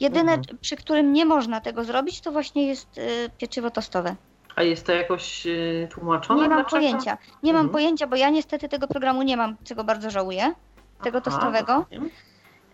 Jedyne, 0.00 0.32
Mhm. 0.32 0.58
przy 0.60 0.76
którym 0.76 1.12
nie 1.12 1.24
można 1.24 1.60
tego 1.60 1.84
zrobić, 1.84 2.20
to 2.20 2.32
właśnie 2.32 2.66
jest 2.66 2.98
y, 2.98 3.30
pieczywo 3.38 3.70
tostowe. 3.70 4.16
A 4.56 4.62
jest 4.62 4.86
to 4.86 4.92
jakoś 4.92 5.46
y, 5.46 5.88
tłumaczone? 5.90 6.42
Nie 6.42 6.48
mam 6.48 6.58
dlaczego? 6.58 6.82
pojęcia. 6.82 7.18
Nie 7.42 7.52
mam 7.52 7.60
Mhm. 7.60 7.72
pojęcia, 7.72 8.06
bo 8.06 8.16
ja 8.16 8.30
niestety 8.30 8.68
tego 8.68 8.86
programu 8.88 9.22
nie 9.22 9.36
mam, 9.36 9.56
czego 9.64 9.84
bardzo 9.84 10.10
żałuję, 10.10 10.54
tego 11.02 11.18
Aha, 11.18 11.30
tostowego. 11.30 11.86
rozumiem. 11.90 12.10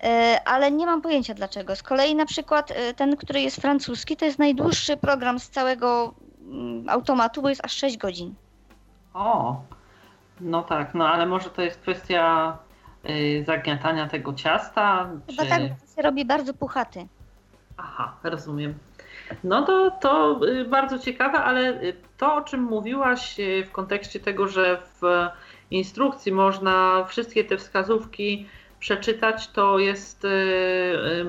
E, 0.02 0.40
ale 0.44 0.70
nie 0.70 0.86
mam 0.86 1.02
pojęcia 1.02 1.34
dlaczego. 1.34 1.76
Z 1.76 1.82
kolei 1.82 2.14
na 2.14 2.26
przykład 2.26 2.70
e, 2.70 2.94
ten, 2.94 3.16
który 3.16 3.40
jest 3.40 3.56
francuski, 3.60 4.16
to 4.16 4.24
jest 4.24 4.38
najdłuższy 4.38 4.96
program 4.96 5.38
z 5.38 5.48
całego 5.50 6.14
mm, 6.40 6.88
automatu, 6.88 7.42
bo 7.42 7.48
jest 7.48 7.64
aż 7.64 7.72
6 7.72 7.96
godzin. 7.98 8.34
O, 9.14 9.60
no 10.40 10.62
tak, 10.62 10.94
no 10.94 11.08
ale 11.08 11.26
może 11.26 11.50
to 11.50 11.62
jest 11.62 11.80
kwestia 11.80 12.56
y, 13.10 13.44
zagniatania 13.46 14.08
tego 14.08 14.34
ciasta? 14.34 15.08
Chyba 15.30 15.42
czy... 15.42 15.48
tak, 15.48 15.62
bo 15.62 15.68
to 15.68 15.96
się 15.96 16.02
robi 16.02 16.24
bardzo 16.24 16.54
puchaty. 16.54 17.06
Aha, 17.76 18.12
rozumiem. 18.22 18.74
No 19.44 19.62
to, 19.62 19.90
to 19.90 20.40
y, 20.46 20.64
bardzo 20.64 20.98
ciekawe, 20.98 21.38
ale 21.38 21.82
y, 21.82 21.96
to, 22.16 22.34
o 22.34 22.42
czym 22.42 22.62
mówiłaś 22.62 23.40
y, 23.40 23.64
w 23.64 23.72
kontekście 23.72 24.20
tego, 24.20 24.48
że 24.48 24.82
w 25.00 25.02
instrukcji 25.70 26.32
można 26.32 27.04
wszystkie 27.08 27.44
te 27.44 27.56
wskazówki 27.56 28.46
przeczytać, 28.80 29.48
to 29.48 29.78
jest 29.78 30.26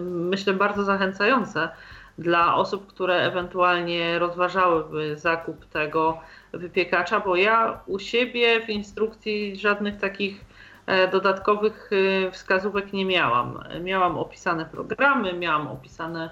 myślę 0.05 0.53
bardzo 0.53 0.83
zachęcające 0.83 1.69
dla 2.17 2.55
osób, 2.55 2.87
które 2.87 3.15
ewentualnie 3.15 4.19
rozważałyby 4.19 5.17
zakup 5.17 5.65
tego 5.65 6.17
wypiekacza, 6.53 7.19
bo 7.19 7.35
ja 7.35 7.79
u 7.85 7.99
siebie 7.99 8.65
w 8.65 8.69
instrukcji 8.69 9.55
żadnych 9.55 9.97
takich 9.97 10.45
e, 10.85 11.07
dodatkowych 11.07 11.89
wskazówek 12.31 12.93
nie 12.93 13.05
miałam. 13.05 13.63
Miałam 13.81 14.17
opisane 14.17 14.65
programy, 14.65 15.33
miałam 15.33 15.67
opisane 15.67 16.29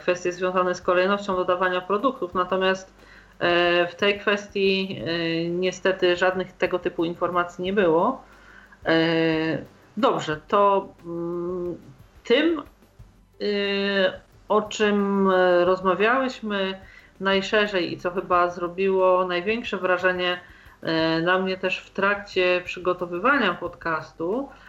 kwestie 0.00 0.32
związane 0.32 0.74
z 0.74 0.82
kolejnością 0.82 1.36
dodawania 1.36 1.80
produktów, 1.80 2.34
natomiast 2.34 2.92
e, 3.38 3.86
w 3.86 3.94
tej 3.94 4.18
kwestii 4.18 5.00
e, 5.00 5.48
niestety 5.50 6.16
żadnych 6.16 6.52
tego 6.52 6.78
typu 6.78 7.04
informacji 7.04 7.64
nie 7.64 7.72
było. 7.72 8.22
E, 8.86 9.58
Dobrze, 9.98 10.40
to 10.48 10.88
mm, 11.06 11.76
tym, 12.24 12.62
y, 13.42 14.12
o 14.48 14.62
czym 14.62 15.30
e, 15.30 15.64
rozmawiałyśmy 15.64 16.80
najszerzej 17.20 17.92
i 17.92 17.96
co 17.96 18.10
chyba 18.10 18.50
zrobiło 18.50 19.26
największe 19.26 19.76
wrażenie 19.76 20.40
e, 20.82 21.20
na 21.22 21.38
mnie 21.38 21.56
też 21.56 21.78
w 21.78 21.90
trakcie 21.90 22.62
przygotowywania 22.64 23.54
podcastu, 23.54 24.48
e, 24.48 24.67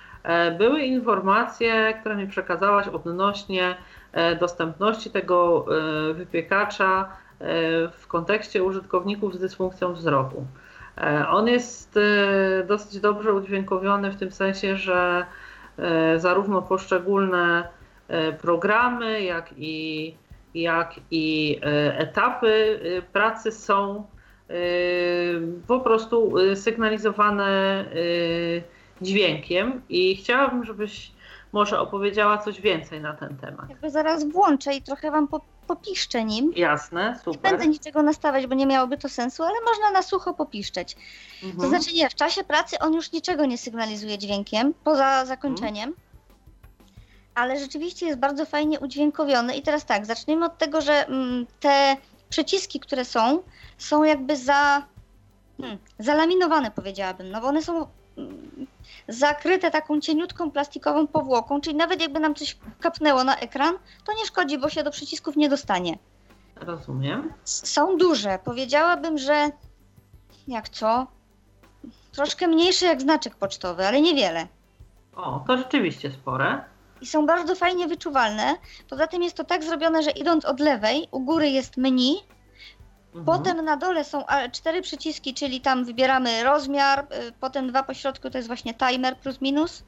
były 0.58 0.82
informacje, 0.82 1.94
które 2.00 2.16
mi 2.16 2.28
przekazałaś 2.28 2.88
odnośnie 2.88 3.76
e, 4.12 4.36
dostępności 4.36 5.10
tego 5.10 5.66
e, 6.10 6.14
wypiekacza 6.14 7.02
e, 7.02 7.08
w 7.88 8.08
kontekście 8.08 8.64
użytkowników 8.64 9.36
z 9.36 9.40
dysfunkcją 9.40 9.94
wzroku. 9.94 10.46
E, 10.98 11.28
On 11.30 11.48
jest 11.48 11.98
e, 11.98 12.64
dosyć 12.64 13.00
dobrze 13.00 13.34
udźwiękowiony 13.34 14.12
w 14.12 14.16
tym 14.16 14.32
sensie, 14.32 14.76
że 14.76 15.26
e, 15.78 16.20
zarówno 16.20 16.62
poszczególne 16.62 17.68
e, 18.08 18.34
programy, 18.34 19.22
jak 19.22 19.54
i, 19.58 20.16
jak 20.54 20.96
i 21.12 21.60
e, 21.64 21.98
etapy 21.98 22.80
e, 22.98 23.02
pracy 23.02 23.52
są 23.52 24.06
e, 24.50 24.54
po 25.68 25.80
prostu 25.80 26.38
e, 26.38 26.56
sygnalizowane 26.56 27.86
e, 27.86 28.79
dźwiękiem 29.02 29.82
i 29.90 30.16
chciałabym, 30.16 30.66
żebyś 30.66 31.12
może 31.52 31.80
opowiedziała 31.80 32.38
coś 32.38 32.62
więcej 32.62 33.02
na 33.02 33.14
ten 33.14 33.38
temat. 33.38 33.70
Jakby 33.70 33.90
zaraz 33.92 34.24
włączę 34.32 34.74
i 34.76 34.82
trochę 34.82 35.12
wam 35.12 35.28
po, 35.28 35.42
popiszczę 35.68 36.24
nim. 36.24 36.52
Jasne, 36.56 37.14
Nie 37.18 37.24
super. 37.24 37.52
będę 37.52 37.68
niczego 37.68 38.04
nastawiać, 38.04 38.48
bo 38.48 38.56
nie 38.56 38.66
miałoby 38.66 38.98
to 38.98 39.10
sensu, 39.10 39.44
ale 39.44 39.56
można 39.66 39.92
na 39.92 40.02
sucho 40.02 40.34
popiszczeć. 40.34 40.96
To 41.42 41.48
Mhm. 41.48 41.70
znaczy 41.70 41.96
nie, 41.96 42.10
w 42.10 42.16
czasie 42.16 42.44
pracy 42.44 42.80
on 42.80 42.94
już 42.94 43.12
niczego 43.12 43.46
nie 43.46 43.58
sygnalizuje 43.58 44.18
dźwiękiem, 44.18 44.74
poza 44.84 45.26
zakończeniem. 45.26 45.94
Ale 47.36 47.60
rzeczywiście 47.60 48.06
jest 48.06 48.20
bardzo 48.20 48.46
fajnie 48.46 48.80
udźwiękowiony. 48.80 49.56
I 49.56 49.62
teraz 49.62 49.86
tak, 49.86 50.06
zacznijmy 50.06 50.46
od 50.46 50.58
tego, 50.58 50.82
że 50.82 51.08
mm, 51.08 51.46
te 51.60 51.98
przyciski, 52.30 52.80
które 52.80 53.06
są, 53.06 53.44
są 53.78 54.04
jakby 54.04 54.38
za, 54.38 54.86
hmm, 55.62 55.78
zalaminowane, 56.00 56.72
powiedziałabym, 56.72 57.30
no 57.32 57.42
bo 57.42 57.48
one 57.48 57.62
są 57.62 57.88
mm, 58.18 58.68
zakryte 59.10 59.72
taką 59.72 60.02
cieniutką 60.02 60.52
plastikową 60.52 61.08
powłoką, 61.08 61.62
czyli 61.62 61.76
nawet 61.76 62.02
jakby 62.02 62.20
nam 62.20 62.36
coś 62.36 62.58
kapnęło 62.80 63.24
na 63.24 63.38
ekran, 63.38 63.76
to 64.06 64.14
nie 64.14 64.26
szkodzi, 64.26 64.58
bo 64.58 64.70
się 64.70 64.84
do 64.84 64.92
przycisków 64.92 65.36
nie 65.36 65.50
dostanie. 65.50 65.98
Rozumiem. 66.56 67.34
Są 67.44 67.98
duże. 67.98 68.40
Powiedziałabym, 68.44 69.18
że 69.18 69.50
jak 70.48 70.70
co? 70.70 71.08
Troszkę 72.12 72.48
mniejsze 72.48 72.86
jak 72.86 73.02
znaczek 73.02 73.36
pocztowy, 73.36 73.88
ale 73.88 74.02
niewiele. 74.02 74.48
O, 75.16 75.44
to 75.48 75.58
rzeczywiście 75.58 76.12
spore. 76.12 76.64
I 77.02 77.06
są 77.06 77.26
bardzo 77.26 77.56
fajnie 77.56 77.88
wyczuwalne. 77.88 78.56
Poza 78.90 79.08
tym 79.08 79.24
jest 79.24 79.36
to 79.38 79.44
tak 79.44 79.64
zrobione, 79.64 80.04
że 80.04 80.12
idąc 80.12 80.46
od 80.46 80.60
lewej, 80.60 81.08
u 81.12 81.20
góry 81.20 81.50
jest 81.50 81.78
menu. 81.78 82.16
Potem 83.26 83.66
na 83.66 83.78
dole 83.78 84.04
są 84.04 84.24
cztery 84.52 84.82
przyciski, 84.82 85.34
czyli 85.34 85.62
tam 85.62 85.86
wybieramy 85.86 86.44
rozmiar, 86.44 87.00
y, 87.00 87.32
potem 87.40 87.68
dwa 87.68 87.84
pośrodku 87.84 88.30
to 88.30 88.38
jest 88.38 88.48
właśnie 88.48 88.74
timer 88.74 89.18
plus 89.18 89.42
minus, 89.42 89.84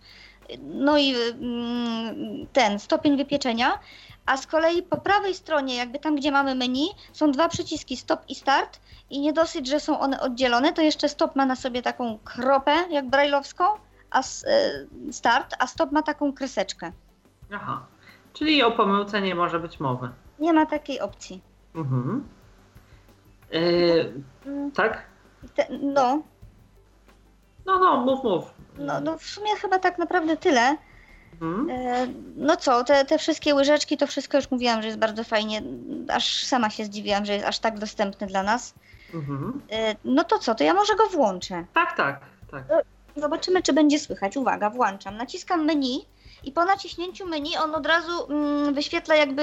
no 0.59 0.97
i 0.97 1.15
mm, 1.15 2.47
ten 2.53 2.79
stopień 2.79 3.17
wypieczenia. 3.17 3.79
A 4.25 4.37
z 4.37 4.47
kolei 4.47 4.83
po 4.83 4.97
prawej 4.97 5.35
stronie, 5.35 5.75
jakby 5.75 5.99
tam 5.99 6.15
gdzie 6.15 6.31
mamy 6.31 6.55
menu, 6.55 6.89
są 7.13 7.31
dwa 7.31 7.49
przyciski 7.49 7.97
stop 7.97 8.21
i 8.27 8.35
start. 8.35 8.79
I 9.09 9.19
nie 9.19 9.33
dosyć, 9.33 9.67
że 9.67 9.79
są 9.79 9.99
one 9.99 10.19
oddzielone, 10.19 10.73
to 10.73 10.81
jeszcze 10.81 11.09
stop 11.09 11.35
ma 11.35 11.45
na 11.45 11.55
sobie 11.55 11.81
taką 11.81 12.19
kropę 12.23 12.75
jak 12.89 13.09
brajlowską, 13.09 13.63
a 14.11 14.19
y, 14.19 14.23
start, 15.13 15.55
a 15.59 15.67
stop 15.67 15.91
ma 15.91 16.01
taką 16.01 16.33
kreseczkę. 16.33 16.91
Aha. 17.53 17.85
Czyli 18.33 18.63
o 18.63 18.71
pomyłce 18.71 19.21
nie 19.21 19.35
może 19.35 19.59
być 19.59 19.79
mowy. 19.79 20.09
Nie 20.39 20.53
ma 20.53 20.65
takiej 20.65 20.99
opcji. 20.99 21.41
Mhm. 21.75 22.27
Yy, 23.51 24.13
tak? 24.75 25.05
no, 25.81 26.21
No, 27.65 27.79
no, 27.79 27.97
mów, 27.97 28.23
mów. 28.23 28.43
no, 28.77 29.01
no 29.01 29.17
w 29.17 29.23
sumie 29.23 29.55
chyba 29.55 29.79
tak 29.79 29.97
naprawdę 29.97 30.37
tyle. 30.37 30.77
Mhm. 31.41 31.69
E, 31.69 32.07
No 32.35 32.55
co, 32.55 32.83
te, 32.83 33.05
te 33.05 33.17
wszystkie 33.17 33.55
łyżeczki, 33.55 33.97
to 33.97 34.07
wszystko 34.07 34.37
już 34.37 34.51
mówiłam, 34.51 34.81
że 34.81 34.87
jest 34.87 34.99
bardzo 34.99 35.23
fajnie. 35.23 35.61
Aż 36.09 36.43
sama 36.43 36.69
się 36.69 36.85
zdziwiłam, 36.85 37.25
że 37.25 37.33
jest 37.33 37.45
aż 37.45 37.59
tak 37.59 37.79
dostępny 37.79 38.27
dla 38.27 38.43
nas. 38.43 38.73
Mhm. 39.13 39.61
E, 39.71 39.95
No 40.05 40.23
to 40.23 40.39
co, 40.39 40.55
to 40.55 40.63
ja 40.63 40.73
może 40.73 40.95
go 40.95 41.07
włączę. 41.07 41.65
Tak, 41.73 41.97
tak, 41.97 42.19
tak. 42.51 42.63
Zobaczymy, 43.15 43.61
czy 43.63 43.73
będzie 43.73 43.99
słychać. 43.99 44.37
Uwaga, 44.37 44.69
włączam. 44.69 45.17
Naciskam 45.17 45.65
menu 45.65 46.05
i 46.43 46.51
po 46.51 46.65
naciśnięciu 46.65 47.25
menu 47.27 47.57
on 47.57 47.75
od 47.75 47.85
razu 47.85 48.11
mm, 48.29 48.73
wyświetla 48.73 49.15
jakby 49.15 49.41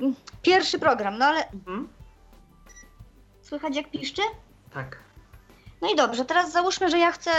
mm, 0.00 0.14
pierwszy 0.42 0.78
program. 0.78 1.18
No 1.18 1.24
ale 1.24 1.48
Mhm. 1.50 1.88
Słychać 3.52 3.76
jak 3.76 3.90
piszczy? 3.90 4.22
Tak. 4.74 4.98
No 5.82 5.92
i 5.92 5.96
dobrze, 5.96 6.24
teraz 6.24 6.52
załóżmy, 6.52 6.90
że 6.90 6.98
ja 6.98 7.12
chcę, 7.12 7.30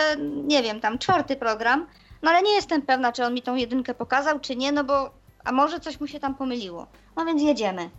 nie 0.45 0.63
wiem, 0.63 0.80
tam 0.80 0.99
czwarty 0.99 1.36
program, 1.36 1.88
no 2.21 2.32
ale 2.32 2.41
nie 2.41 2.52
jestem 2.52 2.82
pewna, 2.82 3.12
czy 3.12 3.26
on 3.26 3.34
mi 3.34 3.41
tą 3.41 3.56
jedynkę 3.56 3.93
pokazał, 3.93 4.39
czy 4.39 4.56
nie, 4.56 4.71
no 4.71 4.84
bo, 4.84 5.12
a 5.43 5.52
może 5.52 5.80
coś 5.80 5.99
mu 5.99 6.08
się 6.08 6.19
tam 6.19 6.36
pomyliło. 6.36 6.88
No 7.15 7.26
więc 7.26 7.41
jedziemy. 7.41 7.89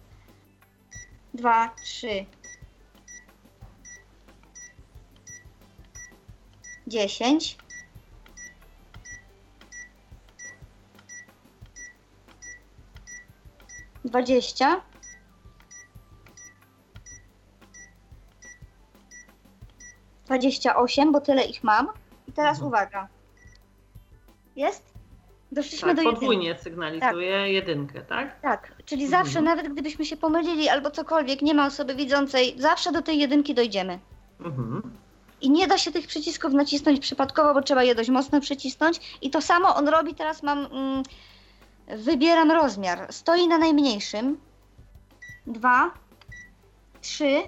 Dwa, 1.35 1.74
trzy. 1.85 2.27
Dziesięć. 6.87 7.57
Dwadzieścia. 14.05 14.93
Dwadzieścia 20.26 20.76
osiem, 20.76 21.12
bo 21.12 21.20
tyle 21.20 21.44
ich 21.44 21.64
mam. 21.64 21.88
I 22.28 22.32
teraz 22.32 22.56
Mhm. 22.56 22.68
uwaga. 22.68 23.08
Jest? 24.56 24.94
Doszliśmy 25.52 25.88
tak 25.88 25.96
do 25.96 26.02
jedynki. 26.02 26.20
podwójnie 26.20 26.58
sygnalizuje 26.58 27.52
jedynkę, 27.52 28.00
tak? 28.00 28.40
Tak, 28.40 28.72
czyli 28.84 29.04
Mhm. 29.04 29.24
zawsze, 29.24 29.42
nawet 29.42 29.72
gdybyśmy 29.72 30.04
się 30.04 30.16
pomylili 30.16 30.68
albo 30.68 30.90
cokolwiek, 30.90 31.42
nie 31.42 31.54
ma 31.54 31.66
osoby 31.66 31.94
widzącej, 31.94 32.54
zawsze 32.58 32.92
do 32.92 33.02
tej 33.02 33.18
jedynki 33.18 33.54
dojdziemy. 33.54 33.98
Mhm. 34.40 34.82
I 35.40 35.50
nie 35.50 35.66
da 35.66 35.78
się 35.78 35.92
tych 35.92 36.06
przycisków 36.06 36.52
nacisnąć 36.52 37.00
przypadkowo, 37.00 37.54
bo 37.54 37.62
trzeba 37.62 37.82
je 37.82 37.94
dość 37.94 38.10
mocno 38.10 38.40
przycisnąć. 38.40 39.18
I 39.22 39.30
to 39.30 39.40
samo 39.42 39.76
on 39.76 39.88
robi, 39.88 40.14
teraz 40.14 40.42
mam, 40.42 40.58
mm, 40.58 41.02
wybieram 41.88 42.50
rozmiar. 42.50 43.06
Stoi 43.12 43.48
na 43.48 43.58
najmniejszym. 43.58 44.40
Dwa, 45.46 45.90
trzy, 47.00 47.42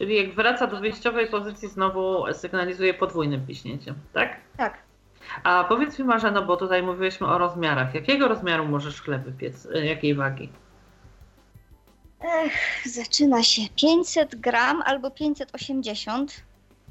czyli 0.00 0.16
jak 0.16 0.34
wraca 0.34 0.66
do 0.66 0.80
wyjściowej 0.80 1.26
pozycji, 1.26 1.68
znowu 1.68 2.24
sygnalizuje 2.32 2.94
podwójnym 2.94 3.46
piśnięciem, 3.46 3.94
tak? 4.12 4.36
Tak. 4.56 4.78
A 5.44 5.64
powiedz 5.64 5.98
mi 5.98 6.04
Marzeno, 6.04 6.42
bo 6.42 6.56
tutaj 6.56 6.82
mówiłyśmy 6.82 7.26
o 7.26 7.38
rozmiarach. 7.38 7.94
Jakiego 7.94 8.28
rozmiaru 8.28 8.64
możesz 8.66 9.02
chleb 9.02 9.22
wypiec? 9.22 9.66
Y, 9.66 9.86
Jakiej 9.86 10.14
wagi? 10.14 10.48
Ech, 12.20 12.52
zaczyna 12.86 13.42
się 13.42 13.62
500 13.76 14.34
gram 14.40 14.82
albo 14.86 15.10
580, 15.10 16.44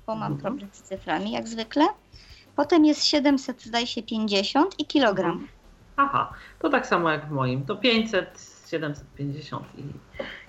bo 0.08 0.16
mam 0.16 0.32
Mhm. 0.34 0.42
problem 0.42 0.70
z 0.72 0.82
cyframi 0.82 1.32
jak 1.32 1.48
zwykle. 1.48 1.86
Potem 2.56 2.86
jest 2.86 3.06
700, 3.06 3.62
zdaje 3.64 3.88
się 3.88 4.04
50 4.04 4.80
i 4.80 4.86
kilogram. 4.86 5.32
Mhm. 5.32 5.48
Aha, 5.98 6.34
to 6.60 6.70
tak 6.70 6.88
samo 6.88 7.10
jak 7.12 7.26
w 7.28 7.32
moim. 7.32 7.66
To 7.66 7.76
500, 7.76 8.42
750 8.70 9.66
i, 9.78 9.84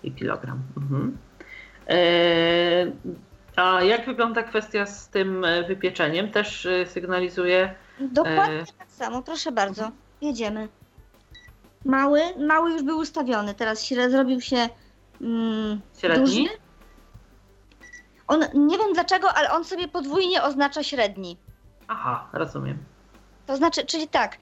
i 0.09 0.12
kilogram. 0.12 0.62
Mhm. 0.77 1.18
E, 1.90 2.92
a 3.57 3.83
jak 3.83 4.07
wygląda 4.07 4.42
kwestia 4.42 4.87
z 4.87 5.09
tym 5.09 5.44
e, 5.44 5.62
wypieczeniem? 5.62 6.31
Też 6.31 6.66
e, 6.66 6.87
sygnalizuje. 6.87 7.74
Dokładnie 8.00 8.64
tak 8.79 8.90
samo, 8.90 9.22
proszę 9.22 9.53
bardzo. 9.53 9.90
Jedziemy. 10.20 10.68
Mały, 11.85 12.20
mały 12.46 12.72
już 12.72 12.83
był 12.83 12.98
ustawiony, 12.98 13.55
teraz 13.55 13.88
zrobił 14.09 14.40
się 14.40 14.68
mm, 15.20 15.81
Średni? 15.98 16.24
duży. 16.24 16.44
On, 18.29 18.40
nie 18.55 18.79
wiem 18.79 18.92
dlaczego, 18.94 19.33
ale 19.35 19.50
on 19.50 19.64
sobie 19.64 19.88
podwójnie 19.88 20.42
oznacza 20.42 20.83
średni. 20.83 21.37
Aha, 21.88 22.29
rozumiem. 22.33 22.79
To 23.46 23.57
znaczy, 23.57 23.87
czyli 23.87 24.09
tak, 24.09 24.38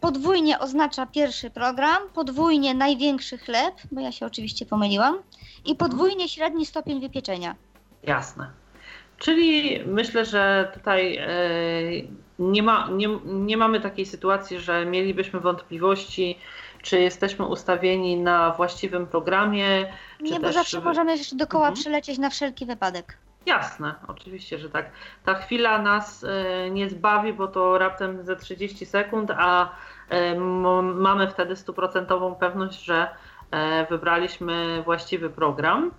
podwójnie 0.00 0.58
oznacza 0.58 1.06
pierwszy 1.06 1.50
program, 1.50 2.02
podwójnie 2.14 2.74
największy 2.74 3.38
chleb, 3.38 3.74
bo 3.92 4.00
ja 4.00 4.12
się 4.12 4.26
oczywiście 4.26 4.66
pomyliłam, 4.66 5.18
i 5.64 5.74
podwójnie 5.76 6.28
średni 6.28 6.66
stopień 6.66 7.00
wypieczenia. 7.00 7.54
Jasne. 8.02 8.50
Czyli 9.18 9.80
myślę, 9.86 10.24
że 10.24 10.70
tutaj 10.74 11.16
e, 11.16 11.28
nie, 12.38 12.62
ma, 12.62 12.88
nie, 12.92 13.08
nie 13.24 13.56
mamy 13.56 13.80
takiej 13.80 14.06
sytuacji, 14.06 14.58
że 14.60 14.86
mielibyśmy 14.86 15.40
wątpliwości, 15.40 16.38
czy 16.82 17.00
jesteśmy 17.00 17.46
ustawieni 17.46 18.16
na 18.16 18.50
właściwym 18.50 19.06
programie. 19.06 19.92
Czy 20.18 20.24
Nie, 20.24 20.40
bo 20.40 20.46
też 20.46 20.54
zawsze 20.54 20.80
możemy 20.80 21.12
jeszcze 21.16 21.36
dokoła 21.36 21.64
Mhm. 21.68 21.80
przylecieć 21.80 22.18
na 22.18 22.30
wszelki 22.30 22.66
wypadek. 22.66 23.16
Jasne, 23.46 23.94
oczywiście, 24.08 24.58
że 24.58 24.70
tak. 24.70 24.90
Ta 25.24 25.34
chwila 25.34 25.78
nas 25.82 26.24
e, 26.24 26.70
nie 26.70 26.90
zbawi, 26.90 27.32
bo 27.32 27.48
to 27.48 27.78
raptem 27.78 28.24
ze 28.24 28.36
30 28.36 28.86
sekund, 28.86 29.30
a 29.36 29.68
e, 30.08 30.34
mamy 30.94 31.28
wtedy 31.30 31.56
stuprocentową 31.56 32.34
pewność, 32.34 32.84
że 32.84 33.08
wybraliśmy 33.90 34.82
właściwy 34.84 35.30
program. 35.30 35.90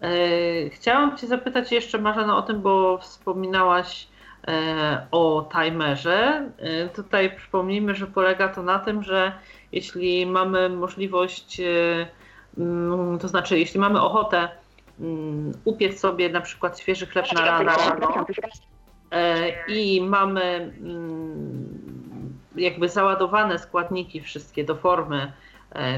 E, 0.00 0.70
Chciałam 0.70 1.16
Cię 1.16 1.26
zapytać 1.26 1.72
jeszcze, 1.72 1.98
Marzeno, 1.98 2.36
o 2.36 2.42
tym, 2.42 2.62
bo 2.62 2.98
wspominałaś 2.98 4.08
e, 4.48 5.06
o 5.10 5.50
timerze. 5.52 6.50
E, 6.58 6.88
Tutaj 6.88 7.36
przypomnijmy, 7.36 7.94
że 7.94 8.06
polega 8.06 8.48
to 8.48 8.62
na 8.62 8.78
tym, 8.78 9.02
że 9.02 9.32
jeśli 9.72 10.26
mamy 10.26 10.68
możliwość, 10.68 11.60
e, 11.60 12.06
mm, 12.58 13.18
to 13.18 13.28
znaczy 13.28 13.58
jeśli 13.58 13.80
mamy 13.80 14.00
ochotę 14.00 14.48
mm, 15.00 15.52
upiec 15.64 16.00
sobie 16.00 16.28
na 16.28 16.40
przykład 16.40 16.80
świeży 16.80 17.06
chleb 17.06 17.26
na 17.32 17.44
rano 17.44 17.72
e, 19.10 19.66
i 19.68 20.02
mamy 20.02 20.42
mm, 20.80 21.68
jakby 22.56 22.88
załadowane 22.88 23.58
składniki 23.58 24.20
wszystkie 24.20 24.64
do 24.64 24.74
formy 24.74 25.16
e, 25.22 25.49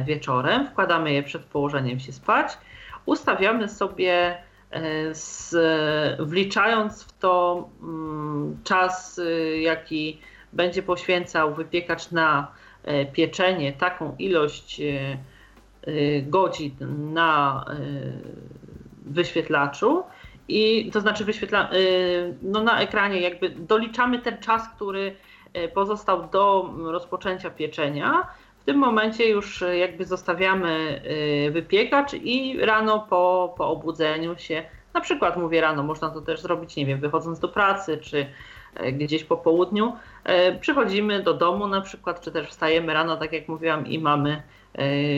wieczorem, 0.05 0.67
wkładamy 0.67 1.13
je 1.13 1.23
przed 1.23 1.43
położeniem 1.43 2.01
się 2.01 2.13
spać, 2.13 2.59
ustawiamy 3.07 3.69
sobie 3.69 4.37
e, 4.71 5.15
z, 5.15 5.55
wliczając 6.21 7.03
w 7.05 7.19
to 7.19 7.69
mm, 7.83 8.59
czas, 8.65 9.19
y, 9.19 9.59
jaki 9.61 10.21
będzie 10.53 10.83
poświęcał 10.83 11.55
wypiekacz 11.55 12.11
na 12.11 12.53
e, 12.85 13.07
pieczenie, 13.07 13.73
taką 13.73 14.17
ilość 14.19 14.81
e, 14.81 15.17
godzin 16.23 16.77
na 17.13 17.65
wyświetlaczu 19.05 20.03
i 20.49 20.91
to 20.93 21.01
znaczy 21.01 21.25
wyświetla, 21.25 21.71
no 22.43 22.63
na 22.63 22.81
ekranie 22.81 23.21
jakby 23.21 23.51
doliczamy 23.51 24.19
ten 24.19 24.39
czas, 24.39 24.69
który 24.77 25.17
pozostał 25.75 26.29
do 26.29 26.75
rozpoczęcia 26.85 27.51
pieczenia. 27.51 28.29
W 28.63 28.65
tym 28.65 28.77
momencie 28.77 29.29
już 29.29 29.63
y, 29.63 29.77
jakby 29.77 30.05
zostawiamy 30.05 31.03
y, 31.47 31.51
wypiekacz 31.51 32.15
i 32.15 32.61
rano 32.61 33.07
po, 33.11 33.55
po 33.59 33.69
obudzeniu 33.69 34.39
się, 34.39 34.63
na 34.95 35.01
przykład 35.01 35.37
mówię 35.37 35.61
rano, 35.61 35.83
można 35.83 36.11
to 36.11 36.21
też 36.21 36.41
zrobić, 36.41 36.77
nie 36.77 36.87
wiem, 36.87 37.01
wychodząc 37.01 37.39
do 37.39 37.49
pracy 37.49 37.99
czy 37.99 38.27
y, 38.81 38.93
gdzieś 38.93 39.25
po 39.25 39.37
południu, 39.37 39.93
y, 40.53 40.59
przychodzimy 40.59 41.23
do 41.23 41.35
domu 41.35 41.69
na 41.69 41.81
przykład, 41.81 42.21
czy 42.21 42.33
też 42.33 42.49
wstajemy 42.49 42.95
rano, 42.95 43.17
tak 43.17 43.33
jak 43.33 43.49
mówiłam, 43.49 43.87
i 43.87 43.99
mamy 43.99 44.43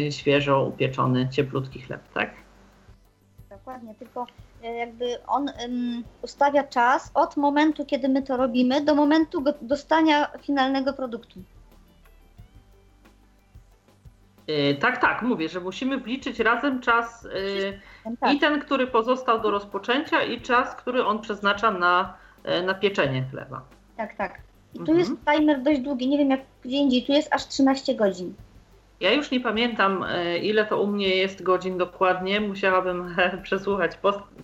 y, 0.07 0.13
świeżo 0.13 0.65
upieczony, 0.65 1.29
cieplutki 1.33 1.83
chleb, 1.83 2.01
tak? 2.15 2.31
Dokładnie, 3.51 3.95
tylko 3.95 4.27
e, 4.63 4.75
jakby 4.75 5.27
on 5.27 5.49
ym, 5.65 6.05
ustawia 6.23 6.65
czas 6.65 7.11
od 7.15 7.37
momentu, 7.37 7.87
kiedy 7.87 8.09
my 8.09 8.23
to 8.23 8.37
robimy, 8.37 8.85
do 8.85 8.95
momentu 8.95 9.45
dostania 9.63 10.31
finalnego 10.43 10.93
produktu. 10.93 11.41
Y, 14.51 14.75
Tak, 14.81 15.01
tak, 15.01 15.23
mówię, 15.23 15.49
że 15.49 15.61
musimy 15.61 15.99
wliczyć 15.99 16.39
razem 16.41 16.81
czas 16.81 17.25
y, 17.25 17.81
Tak, 18.21 18.33
i 18.35 18.39
ten, 18.39 18.61
który 18.61 18.87
pozostał 18.87 19.41
do 19.41 19.51
rozpoczęcia, 19.51 20.23
i 20.23 20.41
czas, 20.41 20.75
który 20.75 21.05
on 21.05 21.21
przeznacza 21.21 21.71
na, 21.71 22.15
y, 22.59 22.63
na 22.63 22.75
pieczenie 22.75 23.25
chleba. 23.31 23.63
tak, 23.97 24.15
tak. 24.17 24.39
I 24.75 24.77
tu 24.77 24.81
Mhm. 24.93 24.99
jest 24.99 25.13
timer 25.33 25.63
dość 25.63 25.81
długi, 25.81 26.09
nie 26.09 26.19
wiem 26.19 26.31
jak 26.31 26.41
gdzie 26.65 26.77
indziej, 26.77 27.03
tu 27.07 27.13
jest 27.13 27.35
aż 27.35 27.47
13 27.49 27.95
godzin. 27.95 28.35
Ja 29.01 29.13
już 29.13 29.31
nie 29.31 29.41
pamiętam, 29.41 30.05
ile 30.43 30.65
to 30.67 30.81
u 30.83 30.87
mnie 30.87 31.09
jest 31.17 31.43
godzin 31.43 31.79
dokładnie. 31.79 32.41
Musiałabym 32.41 33.17
przesłuchać 33.43 33.93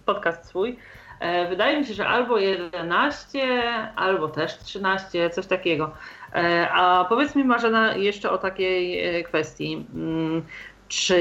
podcast 0.05 0.47
swój. 0.49 0.77
E, 1.21 1.49
Wydaje 1.49 1.81
mi 1.81 1.87
się, 1.87 1.95
że 1.95 2.09
albo 2.09 2.39
11, 2.39 3.63
albo 3.97 4.29
też 4.29 4.59
13, 4.59 5.31
coś 5.31 5.47
takiego. 5.47 5.91
E, 6.35 6.71
A 6.71 7.05
powiedz 7.05 7.35
mi, 7.35 7.45
Marzena, 7.45 7.97
jeszcze 7.97 8.31
o 8.31 8.39
takiej 8.39 9.01
e, 9.17 9.23
kwestii. 9.23 9.87
Mm, 9.95 10.43
Czy 10.89 11.17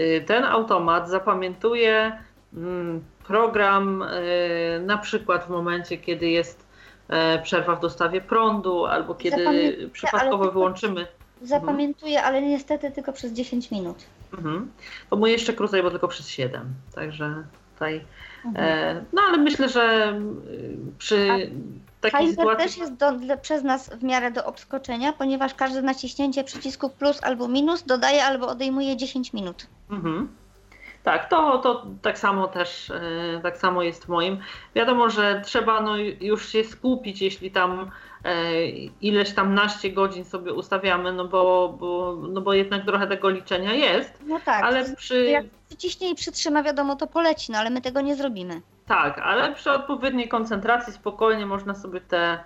y, 0.00 0.24
ten 0.26 0.44
automat 0.44 1.10
zapamiętuje 1.10 2.18
mm, 2.54 3.04
program 3.26 4.02
y, 4.02 4.80
na 4.86 4.98
przykład 4.98 5.44
w 5.44 5.48
momencie, 5.48 5.98
kiedy 5.98 6.28
jest 6.28 6.66
e, 7.08 7.42
przerwa 7.42 7.76
w 7.76 7.80
dostawie 7.80 8.20
prądu, 8.20 8.86
albo 8.86 9.14
kiedy 9.14 9.90
przypadkowo 9.92 10.50
wyłączymy 10.50 11.06
Zapamiętuję, 11.42 12.22
ale 12.22 12.42
niestety 12.42 12.90
tylko 12.90 13.12
przez 13.12 13.32
10 13.32 13.70
minut. 13.70 13.96
Mhm. 14.34 14.70
To 15.10 15.16
mój 15.16 15.32
jeszcze 15.32 15.52
krócej, 15.52 15.82
bo 15.82 15.90
tylko 15.90 16.08
przez 16.08 16.28
7. 16.28 16.74
Także 16.94 17.44
tutaj. 17.74 18.04
Mhm. 18.44 18.66
E, 18.68 19.04
no 19.12 19.22
ale 19.28 19.38
myślę, 19.38 19.68
że 19.68 20.14
y, 20.50 20.76
przy 20.98 21.50
takiej 22.10 22.36
też 22.56 22.76
jest 22.76 22.94
do, 22.94 23.12
przez 23.42 23.62
nas 23.62 23.90
w 23.90 24.02
miarę 24.02 24.30
do 24.30 24.44
obskoczenia, 24.44 25.12
ponieważ 25.12 25.54
każde 25.54 25.82
naciśnięcie 25.82 26.44
przycisku 26.44 26.90
plus 26.90 27.22
albo 27.22 27.48
minus 27.48 27.82
dodaje 27.82 28.24
albo 28.24 28.48
odejmuje 28.48 28.96
10 28.96 29.32
minut. 29.32 29.66
Mhm. 29.90 30.28
Tak, 31.06 31.28
to, 31.28 31.58
to 31.58 31.86
tak 32.02 32.18
samo 32.18 32.48
też 32.48 32.90
e, 32.90 33.40
tak 33.42 33.56
samo 33.56 33.82
jest 33.82 34.04
w 34.04 34.08
moim. 34.08 34.38
Wiadomo, 34.74 35.10
że 35.10 35.42
trzeba 35.44 35.80
no, 35.80 35.96
już 36.20 36.48
się 36.48 36.64
skupić, 36.64 37.22
jeśli 37.22 37.50
tam 37.50 37.90
e, 38.24 38.68
ileś 39.00 39.32
tam 39.32 39.54
naście 39.54 39.90
godzin 39.90 40.24
sobie 40.24 40.52
ustawiamy, 40.52 41.12
no 41.12 41.28
bo, 41.28 41.74
bo, 41.80 42.18
no 42.28 42.40
bo 42.40 42.54
jednak 42.54 42.84
trochę 42.84 43.06
tego 43.06 43.30
liczenia 43.30 43.72
jest, 43.72 44.12
No 44.26 44.40
tak, 44.44 44.64
ale 44.64 44.94
przy, 44.94 45.24
jak 45.24 45.44
przyciśnie 45.68 46.10
i 46.10 46.14
przytrzyma, 46.14 46.62
wiadomo, 46.62 46.96
to 46.96 47.06
poleci, 47.06 47.52
no 47.52 47.58
ale 47.58 47.70
my 47.70 47.80
tego 47.80 48.00
nie 48.00 48.16
zrobimy. 48.16 48.60
Tak, 48.86 49.18
ale 49.18 49.54
przy 49.54 49.70
odpowiedniej 49.72 50.28
koncentracji 50.28 50.92
spokojnie 50.92 51.46
można 51.46 51.74
sobie 51.74 52.00
te, 52.00 52.38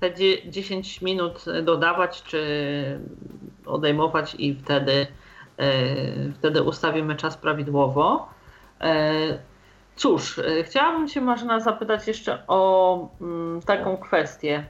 te 0.00 0.14
dzie- 0.14 0.50
10 0.50 1.02
minut 1.02 1.44
dodawać 1.62 2.22
czy 2.22 2.40
odejmować 3.66 4.34
i 4.38 4.54
wtedy, 4.54 5.06
e, 5.58 5.66
wtedy 6.38 6.62
ustawimy 6.62 7.16
czas 7.16 7.36
prawidłowo. 7.36 8.28
E, 8.80 9.12
Cóż, 9.96 10.38
e, 10.38 10.64
chciałabym 10.64 11.08
Cię 11.08 11.20
Marzena 11.20 11.60
zapytać 11.60 12.06
jeszcze 12.08 12.42
o 12.48 13.08
mm, 13.20 13.62
taką 13.62 13.96
kwestię. 13.96 14.64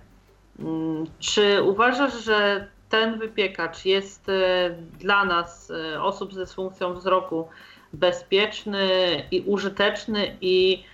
Mm, 0.59 1.05
Czy 1.19 1.62
uważasz, 1.62 2.25
że 2.25 2.69
ten 2.89 3.19
wypiekacz 3.19 3.85
jest 3.85 4.31
dla 4.99 5.25
nas, 5.25 5.73
osób 6.01 6.35
ze 6.35 6.41
dysfunkcją 6.41 6.95
wzroku, 6.95 7.49
bezpieczny 7.93 8.89
i 9.31 9.41
użyteczny 9.41 10.37
i 10.41 10.85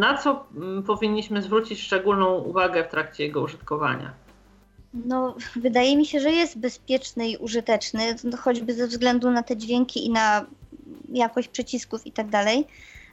na 0.00 0.18
co 0.22 0.46
mm, 0.56 0.82
powinniśmy 0.82 1.42
zwrócić 1.42 1.80
szczególną 1.80 2.34
uwagę 2.38 2.84
w 2.84 2.88
trakcie 2.88 3.24
jego 3.24 3.40
użytkowania? 3.40 4.10
No, 4.94 5.34
wydaje 5.56 5.96
mi 5.96 6.06
się, 6.06 6.20
że 6.20 6.30
jest 6.30 6.58
bezpieczny 6.58 7.28
i 7.28 7.36
użyteczny, 7.36 8.16
no, 8.24 8.36
choćby 8.36 8.74
ze 8.74 8.86
względu 8.86 9.30
na 9.30 9.42
te 9.42 9.56
dźwięki 9.56 10.06
i 10.06 10.10
na 10.10 10.46
jakość 11.12 11.48
przycisków 11.48 12.06
i 12.06 12.12
tak 12.12 12.28
dalej, 12.28 12.66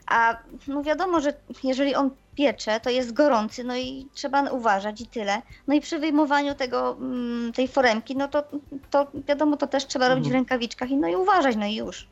A 0.06 0.36
no 0.68 0.82
wiadomo, 0.82 1.20
że 1.20 1.34
jeżeli 1.64 1.94
on 1.94 2.10
piecze, 2.34 2.80
to 2.80 2.90
jest 2.90 3.12
gorący, 3.12 3.64
no 3.64 3.76
i 3.76 4.06
trzeba 4.14 4.50
uważać 4.50 5.00
i 5.00 5.06
tyle. 5.06 5.42
No 5.66 5.74
i 5.74 5.80
przy 5.80 5.98
wyjmowaniu 5.98 6.54
tego, 6.54 6.96
mm, 7.00 7.52
tej 7.52 7.68
foremki, 7.68 8.16
no 8.16 8.28
to, 8.28 8.44
to 8.90 9.06
wiadomo, 9.28 9.56
to 9.56 9.66
też 9.66 9.86
trzeba 9.86 10.08
robić 10.08 10.24
w 10.24 10.26
Mhm. 10.26 10.40
rękawiczkach 10.44 10.90
i 10.90 10.96
no 10.96 11.08
i 11.08 11.16
uważać, 11.16 11.56
no 11.56 11.66
i 11.66 11.74
już. 11.74 12.06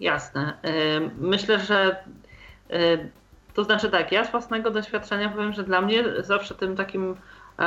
Jasne. 0.00 0.58
Myślę, 1.18 1.58
że 1.58 2.04
to 3.54 3.64
znaczy 3.64 3.90
tak, 3.90 4.12
ja 4.12 4.24
z 4.24 4.30
własnego 4.30 4.70
doświadczenia 4.70 5.28
powiem, 5.28 5.52
że 5.52 5.62
dla 5.64 5.80
mnie 5.80 6.04
zawsze 6.18 6.54
tym 6.54 6.76
takim 6.76 7.16
e, 7.58 7.64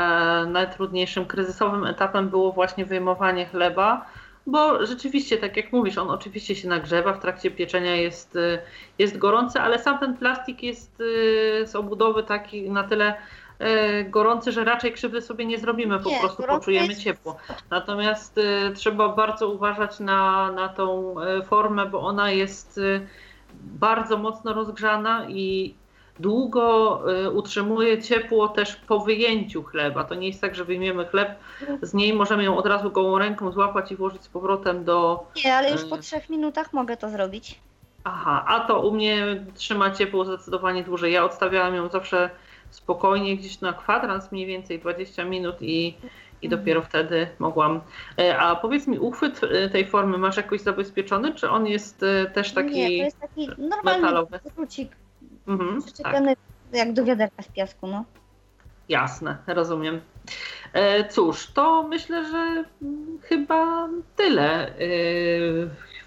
najtrudniejszym 0.47 1.25
kryzysowym 1.25 1.85
etapem 1.85 2.29
było 2.29 2.51
właśnie 2.51 2.85
wyjmowanie 2.85 3.45
chleba, 3.45 4.05
bo 4.47 4.85
rzeczywiście, 4.85 5.37
tak 5.37 5.57
jak 5.57 5.71
mówisz, 5.71 5.97
on 5.97 6.09
oczywiście 6.09 6.55
się 6.55 6.67
nagrzewa, 6.67 7.13
w 7.13 7.19
trakcie 7.21 7.51
pieczenia 7.51 7.95
jest, 7.95 8.35
y, 8.35 8.59
jest 8.99 9.17
gorący, 9.17 9.59
ale 9.59 9.79
sam 9.79 9.99
ten 9.99 10.17
plastik 10.17 10.63
jest 10.63 11.01
y, 11.01 11.63
z 11.67 11.75
obudowy 11.75 12.23
taki 12.23 12.69
na 12.71 12.83
tyle 12.83 13.13
y, 13.61 14.03
gorący, 14.09 14.51
że 14.51 14.63
raczej 14.63 14.93
krzywdy 14.93 15.21
sobie 15.21 15.45
nie 15.45 15.57
zrobimy, 15.59 15.99
po 15.99 16.09
Nie, 16.09 16.19
prostu 16.19 16.43
poczujemy 16.43 16.87
jest- 16.87 17.01
ciepło. 17.03 17.37
Natomiast 17.69 18.37
y, 18.37 18.41
trzeba 18.75 19.09
bardzo 19.09 19.49
uważać 19.49 19.99
na, 19.99 20.51
na 20.51 20.69
tą 20.69 21.15
y, 21.21 21.43
formę, 21.43 21.85
bo 21.85 21.99
ona 22.01 22.31
jest 22.31 22.77
y, 22.77 23.07
bardzo 23.63 24.17
mocno 24.17 24.53
rozgrzana 24.53 25.25
i 25.29 25.73
długo 26.19 27.01
y, 27.25 27.31
utrzymuje 27.31 28.01
ciepło 28.01 28.47
też 28.47 28.75
po 28.75 28.99
wyjęciu 28.99 29.63
chleba. 29.63 30.03
To 30.03 30.15
nie 30.15 30.27
jest 30.27 30.41
tak, 30.41 30.55
że 30.55 30.65
wyjmiemy 30.65 31.05
chleb 31.05 31.39
z 31.81 31.93
niej, 31.93 32.13
możemy 32.13 32.43
ją 32.43 32.57
od 32.57 32.65
razu 32.65 32.91
gołą 32.91 33.19
ręką 33.19 33.51
złapać 33.51 33.91
i 33.91 33.95
włożyć 33.95 34.21
z 34.23 34.27
powrotem 34.27 34.83
do. 34.83 35.25
Nie, 35.45 35.55
ale 35.55 35.71
już 35.71 35.85
po 35.85 35.95
Y. 35.95 35.99
trzech 35.99 36.29
minutach 36.29 36.73
mogę 36.73 36.97
to 36.97 37.09
zrobić. 37.09 37.59
Aha, 38.03 38.45
a 38.47 38.59
to 38.59 38.81
u 38.81 38.91
mnie 38.91 39.43
trzyma 39.55 39.91
ciepło 39.91 40.25
zdecydowanie 40.25 40.83
dłużej. 40.83 41.13
Ja 41.13 41.25
odstawiałam 41.25 41.75
ją 41.75 41.89
zawsze 41.89 42.29
spokojnie, 42.69 43.37
gdzieś 43.37 43.61
na 43.61 43.73
kwadrans, 43.73 44.31
mniej 44.31 44.45
więcej 44.45 44.79
20 44.79 45.25
minut 45.25 45.55
i. 45.61 45.93
I 46.41 46.45
Mhm. 46.45 46.59
dopiero 46.61 46.81
wtedy 46.81 47.27
mogłam. 47.39 47.81
E, 48.19 48.37
A 48.37 48.55
powiedz 48.55 48.87
mi, 48.87 48.99
uchwyt 48.99 49.41
e, 49.43 49.69
tej 49.69 49.87
formy 49.87 50.17
masz 50.17 50.37
jakoś 50.37 50.61
zabezpieczony, 50.61 51.33
czy 51.33 51.49
on 51.49 51.67
jest 51.67 52.03
e, 52.03 52.25
też 52.25 52.51
taki 52.53 52.71
Nie, 52.75 52.87
to 52.87 52.91
jest 53.03 53.19
taki 53.19 53.49
normalny 53.57 54.01
metalowy? 54.01 54.39
drucik 54.55 54.95
Mhm, 55.47 55.81
tak. 55.81 55.83
przyczepiony 55.93 56.35
jak 56.73 56.93
do 56.93 57.05
wiaderka 57.05 57.43
z 57.43 57.47
piasku, 57.47 57.87
no. 57.87 58.05
Jasne, 58.89 59.37
rozumiem. 59.47 60.01
Cóż, 61.09 61.47
to 61.53 61.83
myślę, 61.83 62.25
że 62.31 62.63
mm, 62.81 63.19
chyba 63.21 63.89
tyle 64.15 64.73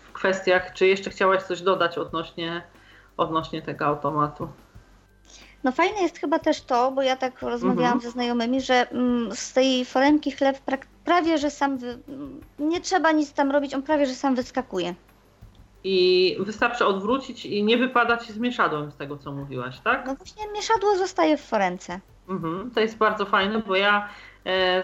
w 0.02 0.12
kwestiach. 0.12 0.72
Czy 0.72 0.86
jeszcze 0.86 1.10
chciałaś 1.10 1.42
coś 1.42 1.62
dodać 1.62 1.98
odnośnie, 1.98 2.62
odnośnie 3.16 3.62
tego 3.62 3.84
automatu? 3.86 4.48
No 5.64 5.72
fajne 5.72 6.02
jest 6.02 6.18
chyba 6.18 6.38
też 6.38 6.60
to, 6.60 6.90
bo 6.92 7.02
ja 7.02 7.16
tak 7.16 7.42
rozmawiałam 7.42 7.92
Mhm. 7.92 8.00
ze 8.00 8.10
znajomymi, 8.10 8.60
że 8.60 8.90
mm, 8.90 9.34
z 9.36 9.52
tej 9.52 9.84
foremki 9.84 10.30
chleb 10.32 10.58
prak- 10.66 10.86
prawie, 11.04 11.38
że 11.38 11.50
sam, 11.50 11.78
wy... 11.78 11.98
mm, 12.08 12.40
nie 12.58 12.80
trzeba 12.80 13.12
nic 13.12 13.32
tam 13.32 13.50
robić, 13.50 13.74
on 13.74 13.82
prawie, 13.82 14.06
że 14.06 14.14
sam 14.14 14.34
wyskakuje. 14.34 14.94
I 15.84 16.36
wystarczy 16.40 16.86
odwrócić 16.86 17.46
i 17.46 17.64
nie 17.64 17.76
wypadać 17.76 18.22
z 18.30 18.38
mieszadłem 18.38 18.90
z 18.92 18.96
tego, 18.96 19.16
co 19.18 19.32
mówiłaś, 19.32 19.80
tak? 19.84 20.06
No 20.06 20.14
właśnie 20.14 20.42
mieszadło 20.52 20.96
zostaje 20.96 21.36
w 21.36 21.40
foremce. 21.42 22.00
Mhm, 22.28 22.70
to 22.70 22.80
jest 22.80 22.96
bardzo 22.96 23.26
fajne, 23.26 23.58
bo 23.58 23.76
ja 23.76 24.08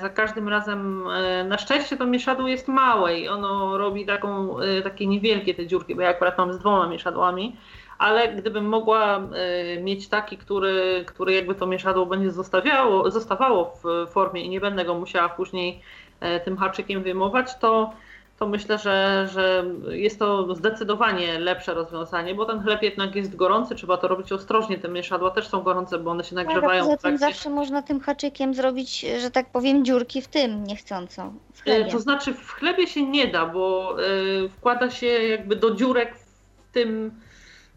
za 0.00 0.08
każdym 0.08 0.48
razem, 0.48 1.04
e, 1.10 1.44
na 1.44 1.58
szczęście 1.58 1.96
to 1.96 2.06
mieszadło 2.06 2.48
jest 2.48 2.68
małe 2.68 3.18
i 3.18 3.28
ono 3.28 3.78
robi 3.78 4.06
taką, 4.06 4.58
e, 4.60 4.82
takie 4.82 5.06
niewielkie 5.06 5.54
te 5.54 5.66
dziurki, 5.66 5.94
bo 5.94 6.02
ja 6.02 6.08
akurat 6.08 6.38
mam 6.38 6.52
z 6.52 6.58
dwoma 6.58 6.86
mieszadłami, 6.86 7.56
ale 7.98 8.28
gdybym 8.28 8.64
mogła 8.64 9.16
e, 9.16 9.80
mieć 9.82 10.08
taki, 10.08 10.38
który, 10.38 11.04
który 11.06 11.32
jakby 11.32 11.54
to 11.54 11.66
mieszadło 11.66 12.06
będzie 12.06 12.30
zostawiało, 12.30 13.10
zostawało 13.10 13.72
w 13.84 14.10
formie 14.10 14.42
i 14.42 14.48
nie 14.48 14.60
będę 14.60 14.84
go 14.84 14.94
musiała 14.94 15.28
później 15.28 15.82
e, 16.20 16.40
tym 16.40 16.56
haczykiem 16.56 17.02
wyjmować, 17.02 17.58
to 17.58 17.92
to 18.40 18.48
myślę, 18.48 18.78
że, 18.78 19.28
że 19.32 19.64
jest 19.90 20.18
to 20.18 20.54
zdecydowanie 20.54 21.38
lepsze 21.38 21.74
rozwiązanie, 21.74 22.34
bo 22.34 22.46
ten 22.46 22.62
chleb 22.62 22.82
jednak 22.82 23.14
jest 23.14 23.36
gorący, 23.36 23.74
trzeba 23.74 23.96
to 23.96 24.08
robić 24.08 24.32
ostrożnie. 24.32 24.78
Te 24.78 24.88
mieszadła 24.88 25.30
też 25.30 25.48
są 25.48 25.62
gorące, 25.62 25.98
bo 25.98 26.10
one 26.10 26.24
się 26.24 26.36
Tak, 26.36 26.46
nagrzewają 26.46 26.84
poza 26.84 26.96
w 26.96 27.02
tym 27.02 27.18
zawsze 27.18 27.50
można 27.50 27.82
tym 27.82 28.00
haczykiem 28.00 28.54
zrobić, 28.54 29.06
że 29.20 29.30
tak 29.30 29.50
powiem, 29.50 29.84
dziurki 29.84 30.22
w 30.22 30.28
tym 30.28 30.64
niechcąco. 30.64 31.32
W 31.54 31.60
E, 31.60 31.62
chlebie. 31.62 31.90
To 31.90 31.98
znaczy 32.00 32.34
w 32.34 32.50
chlebie 32.52 32.86
się 32.86 33.02
nie 33.06 33.26
da, 33.26 33.46
bo 33.46 33.96
e, 34.44 34.48
wkłada 34.48 34.90
się 34.90 35.06
jakby 35.06 35.56
do 35.56 35.74
dziurek 35.74 36.14
w 36.16 36.72
tym, 36.72 37.10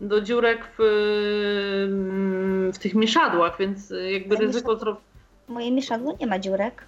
do 0.02 0.22
dziurek 0.22 0.68
w, 0.78 0.82
mm, 1.90 2.74
w 2.74 2.80
tych 2.80 2.96
mieszadłach, 2.96 3.58
więc 3.60 3.92
e, 3.92 4.12
jakby 4.12 4.36
ryzyko. 4.36 4.98
Moje 5.48 5.72
mieszadło 5.72 6.18
nie 6.20 6.28
ma 6.28 6.40
dziurek. 6.40 6.84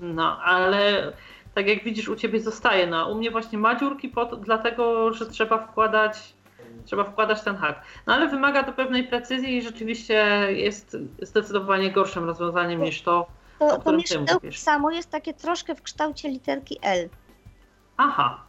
No, 0.00 0.38
ale 0.40 1.12
tak 1.58 1.68
jak 1.68 1.84
widzisz, 1.84 2.08
u 2.08 2.16
ciebie 2.16 2.40
zostaje. 2.40 2.86
No, 2.86 2.96
a 2.96 3.06
u 3.06 3.14
mnie 3.14 3.30
właśnie 3.30 3.58
ma 3.58 3.74
dziurki, 3.74 4.08
po 4.08 4.26
to, 4.26 4.36
dlatego 4.36 5.12
że 5.12 5.26
trzeba 5.26 5.58
wkładać, 5.66 6.34
trzeba 6.84 7.04
wkładać 7.04 7.40
ten 7.42 7.56
hak. 7.56 7.82
No 8.06 8.14
ale 8.14 8.28
wymaga 8.28 8.62
to 8.62 8.72
pewnej 8.72 9.04
precyzji 9.04 9.56
i 9.56 9.62
rzeczywiście 9.62 10.46
jest 10.48 10.96
zdecydowanie 11.22 11.90
gorszym 11.92 12.24
rozwiązaniem 12.24 12.82
niż 12.82 13.02
to. 13.02 13.26
To, 13.58 13.66
O 13.66 13.70
to 13.70 13.80
którym 13.80 14.02
mówisz. 14.34 14.58
samo 14.58 14.90
jest 14.90 15.10
takie 15.10 15.34
troszkę 15.34 15.74
w 15.74 15.82
kształcie 15.82 16.28
literki 16.28 16.78
L. 16.82 17.08
Aha. 17.96 18.40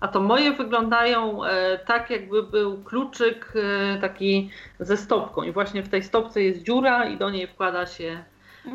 A 0.00 0.08
to 0.08 0.20
moje 0.20 0.52
wyglądają 0.52 1.44
e, 1.44 1.78
tak, 1.78 2.10
jakby 2.10 2.42
był 2.42 2.82
kluczyk 2.84 3.52
e, 3.56 4.00
taki 4.00 4.50
ze 4.80 4.96
stopką. 4.96 5.42
I 5.42 5.52
właśnie 5.52 5.82
w 5.82 5.88
tej 5.88 6.02
stopce 6.02 6.42
jest 6.42 6.62
dziura 6.62 7.04
i 7.08 7.16
do 7.18 7.30
niej 7.30 7.46
wkłada 7.46 7.86
się, 7.86 8.24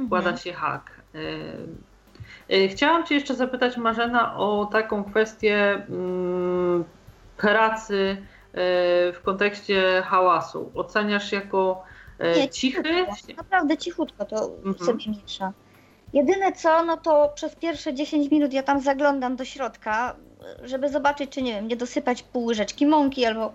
wkłada 0.06 0.30
Mhm. 0.30 0.38
się 0.38 0.54
hak. 0.54 0.92
E, 1.16 1.20
chciałam 2.70 3.06
Cię 3.06 3.16
jeszcze 3.16 3.36
zapytać, 3.36 3.78
Marzena, 3.78 4.38
o 4.38 4.66
taką 4.66 5.04
kwestię 5.04 5.86
mm, 5.90 6.84
pracy 7.38 8.18
e, 8.54 8.56
w 9.14 9.22
kontekście 9.24 10.02
hałasu. 10.06 10.72
Oceniasz 10.76 11.32
jako 11.32 11.84
e, 12.20 12.38
Nie, 12.40 12.50
cichy? 12.50 12.84
cichutko. 12.84 13.34
Naprawdę 13.38 13.78
cichutko 13.78 14.26
to 14.26 14.50
Mhm. 14.66 14.78
sobie 14.78 15.12
miesza. 15.22 15.54
Jedyne 16.14 16.52
co, 16.52 16.86
no 16.86 16.98
to 16.98 17.32
przez 17.36 17.56
pierwsze 17.56 17.94
10 17.94 18.32
minut 18.32 18.54
ja 18.54 18.64
tam 18.64 18.82
zaglądam 18.82 19.36
do 19.36 19.46
środka, 19.46 20.16
żeby 20.64 20.90
zobaczyć, 20.90 21.32
czy 21.32 21.42
nie 21.42 21.54
wiem, 21.54 21.68
nie 21.68 21.76
dosypać 21.78 22.24
pół 22.24 22.46
łyżeczki 22.46 22.86
mąki 22.88 23.26
albo, 23.26 23.54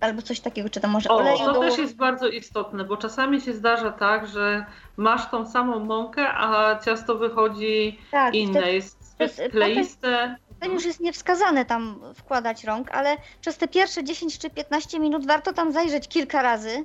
albo 0.00 0.22
coś 0.22 0.40
takiego, 0.40 0.68
czy 0.70 0.80
tam 0.80 0.90
może 0.90 1.08
O, 1.10 1.16
oleju 1.16 1.38
to 1.44 1.60
też 1.60 1.78
jest 1.78 1.96
bardzo 1.96 2.28
istotne, 2.28 2.84
bo 2.84 2.96
czasami 2.96 3.40
się 3.40 3.52
zdarza 3.52 3.92
tak, 3.92 4.26
że 4.26 4.66
masz 4.96 5.30
tą 5.30 5.46
samą 5.46 5.78
mąkę, 5.78 6.28
a 6.28 6.78
ciasto 6.84 7.14
wychodzi 7.14 7.98
tak, 8.10 8.34
inne, 8.34 8.60
wtedy, 8.60 8.72
jest 8.72 9.42
kleiste. 9.50 10.36
wtedy 10.56 10.74
już 10.74 10.84
jest 10.84 11.00
niewskazane 11.00 11.64
tam 11.64 12.00
wkładać 12.14 12.64
rąk, 12.64 12.90
ale 12.90 13.16
przez 13.40 13.56
te 13.58 13.68
pierwsze 13.68 14.04
10 14.04 14.38
czy 14.38 14.50
15 14.50 15.00
minut 15.00 15.26
warto 15.26 15.52
tam 15.52 15.72
zajrzeć 15.72 16.08
kilka 16.08 16.42
razy, 16.42 16.84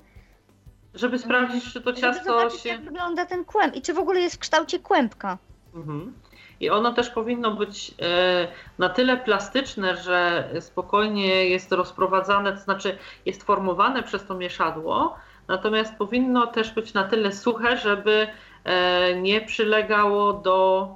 Żeby 0.94 1.20
sprawdzić, 1.20 1.74
czy 1.74 1.82
to 1.82 1.90
żeby 1.90 2.02
ciasto 2.02 2.24
zobaczyć, 2.26 2.62
się. 2.62 2.70
jak 2.70 2.82
wygląda 2.82 3.26
ten 3.26 3.46
kłęb 3.46 3.76
i 3.76 3.82
czy 3.82 3.94
w 3.94 4.00
ogóle 4.00 4.20
jest 4.22 4.36
w 4.36 4.40
kształcie 4.40 4.80
kłębka. 4.80 5.38
Mhm. 5.76 6.14
I 6.60 6.70
ono 6.70 6.94
też 6.94 7.10
powinno 7.10 7.52
być 7.52 7.94
e, 8.02 8.48
na 8.78 8.90
tyle 8.90 9.18
plastyczne, 9.18 9.98
że 9.98 10.50
spokojnie 10.60 11.50
jest 11.50 11.72
rozprowadzane, 11.72 12.54
to 12.54 12.60
znaczy 12.60 12.98
jest 13.26 13.44
formowane 13.44 14.04
przez 14.04 14.26
to 14.26 14.36
mieszadło, 14.36 15.16
natomiast 15.48 15.96
powinno 15.96 16.48
też 16.48 16.72
być 16.72 16.94
na 16.94 17.04
tyle 17.04 17.32
suche, 17.32 17.78
żeby 17.78 18.28
e, 18.64 19.16
nie 19.22 19.42
przylegało 19.42 20.34
do 20.34 20.88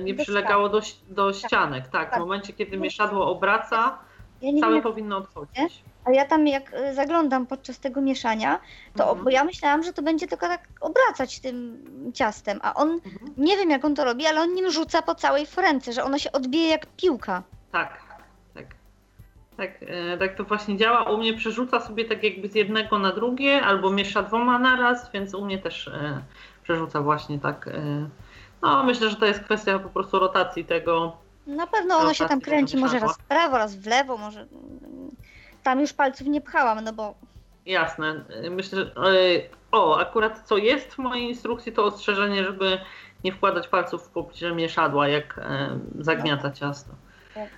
nie 0.00 0.14
Do 0.14 0.22
przylegało 0.22 0.68
do, 0.68 0.80
do 1.08 1.32
ścianek. 1.32 1.88
Tak, 1.88 2.08
w 2.08 2.10
tak. 2.10 2.20
momencie, 2.20 2.52
kiedy 2.52 2.76
mieszadło 2.76 3.30
obraca, 3.30 3.98
Ja 4.42 4.60
całe 4.60 4.82
powinno 4.82 5.16
odchodzić. 5.16 5.82
A 6.08 6.10
ja 6.12 6.24
tam 6.24 6.46
jak 6.46 6.74
y, 6.74 6.94
zaglądam 6.94 7.46
podczas 7.46 7.78
tego 7.78 8.00
mieszania, 8.00 8.60
to 8.96 9.04
Mhm. 9.04 9.24
bo 9.24 9.30
ja 9.30 9.44
myślałam, 9.44 9.82
że 9.82 9.92
to 9.92 10.02
będzie 10.02 10.26
tylko 10.26 10.46
tak 10.48 10.68
obracać 10.80 11.40
tym 11.40 11.84
ciastem, 12.14 12.60
a 12.62 12.74
on, 12.74 12.90
Mhm. 12.90 13.32
nie 13.36 13.56
wiem 13.56 13.70
jak 13.70 13.84
on 13.84 13.94
to 13.94 14.04
robi, 14.04 14.26
ale 14.26 14.40
on 14.40 14.54
nim 14.54 14.70
rzuca 14.70 15.02
po 15.02 15.14
całej 15.14 15.46
foremce, 15.46 15.92
że 15.92 16.04
ono 16.04 16.18
się 16.18 16.32
odbije 16.32 16.68
jak 16.68 16.86
piłka. 16.86 17.42
Tak, 17.72 18.00
tak. 18.54 18.66
Tak, 19.56 19.70
e, 19.80 20.18
tak 20.18 20.36
to 20.36 20.44
właśnie 20.44 20.76
działa. 20.76 21.02
U 21.02 21.18
mnie 21.18 21.34
przerzuca 21.34 21.80
sobie 21.80 22.04
tak 22.04 22.22
jakby 22.24 22.48
z 22.48 22.54
jednego 22.54 22.98
na 22.98 23.12
drugie, 23.12 23.62
albo 23.62 23.90
miesza 23.90 24.22
dwoma 24.22 24.58
naraz, 24.58 25.12
więc 25.12 25.34
u 25.34 25.44
mnie 25.44 25.58
też 25.58 25.88
e, 25.88 26.22
przerzuca 26.62 27.00
właśnie 27.02 27.38
tak. 27.38 27.68
E, 27.68 28.08
no, 28.62 28.84
myślę, 28.84 29.10
że 29.10 29.16
to 29.16 29.26
jest 29.26 29.40
kwestia 29.40 29.78
po 29.78 29.88
prostu 29.88 30.18
rotacji 30.18 30.64
tego. 30.64 31.16
Na 31.46 31.66
pewno 31.66 31.96
ono 31.96 32.14
się 32.14 32.28
tam 32.28 32.40
kręci, 32.40 32.76
może 32.76 32.98
raz 32.98 33.16
w 33.18 33.22
prawo, 33.22 33.58
raz 33.58 33.76
w 33.76 33.86
lewo, 33.86 34.16
może... 34.16 34.46
Tam 35.68 35.80
już 35.80 35.92
palców 35.92 36.26
nie 36.26 36.40
pchałam, 36.40 36.84
no 36.84 36.92
bo 36.92 37.14
Jasne. 37.66 38.24
Myślę, 38.50 38.78
że. 38.78 38.84
E, 38.84 39.40
o, 39.72 39.98
akurat 39.98 40.42
co 40.44 40.56
jest 40.56 40.94
w 40.94 40.98
mojej 40.98 41.28
instrukcji, 41.28 41.72
to 41.72 41.84
ostrzeżenie, 41.84 42.44
żeby 42.44 42.78
nie 43.24 43.32
wkładać 43.32 43.68
palców 43.68 44.06
w 44.06 44.08
pobliże 44.10 44.54
mieszadła, 44.54 45.08
jak 45.08 45.38
e, 45.38 45.78
zagniata 45.98 46.50
ciasto. 46.50 46.92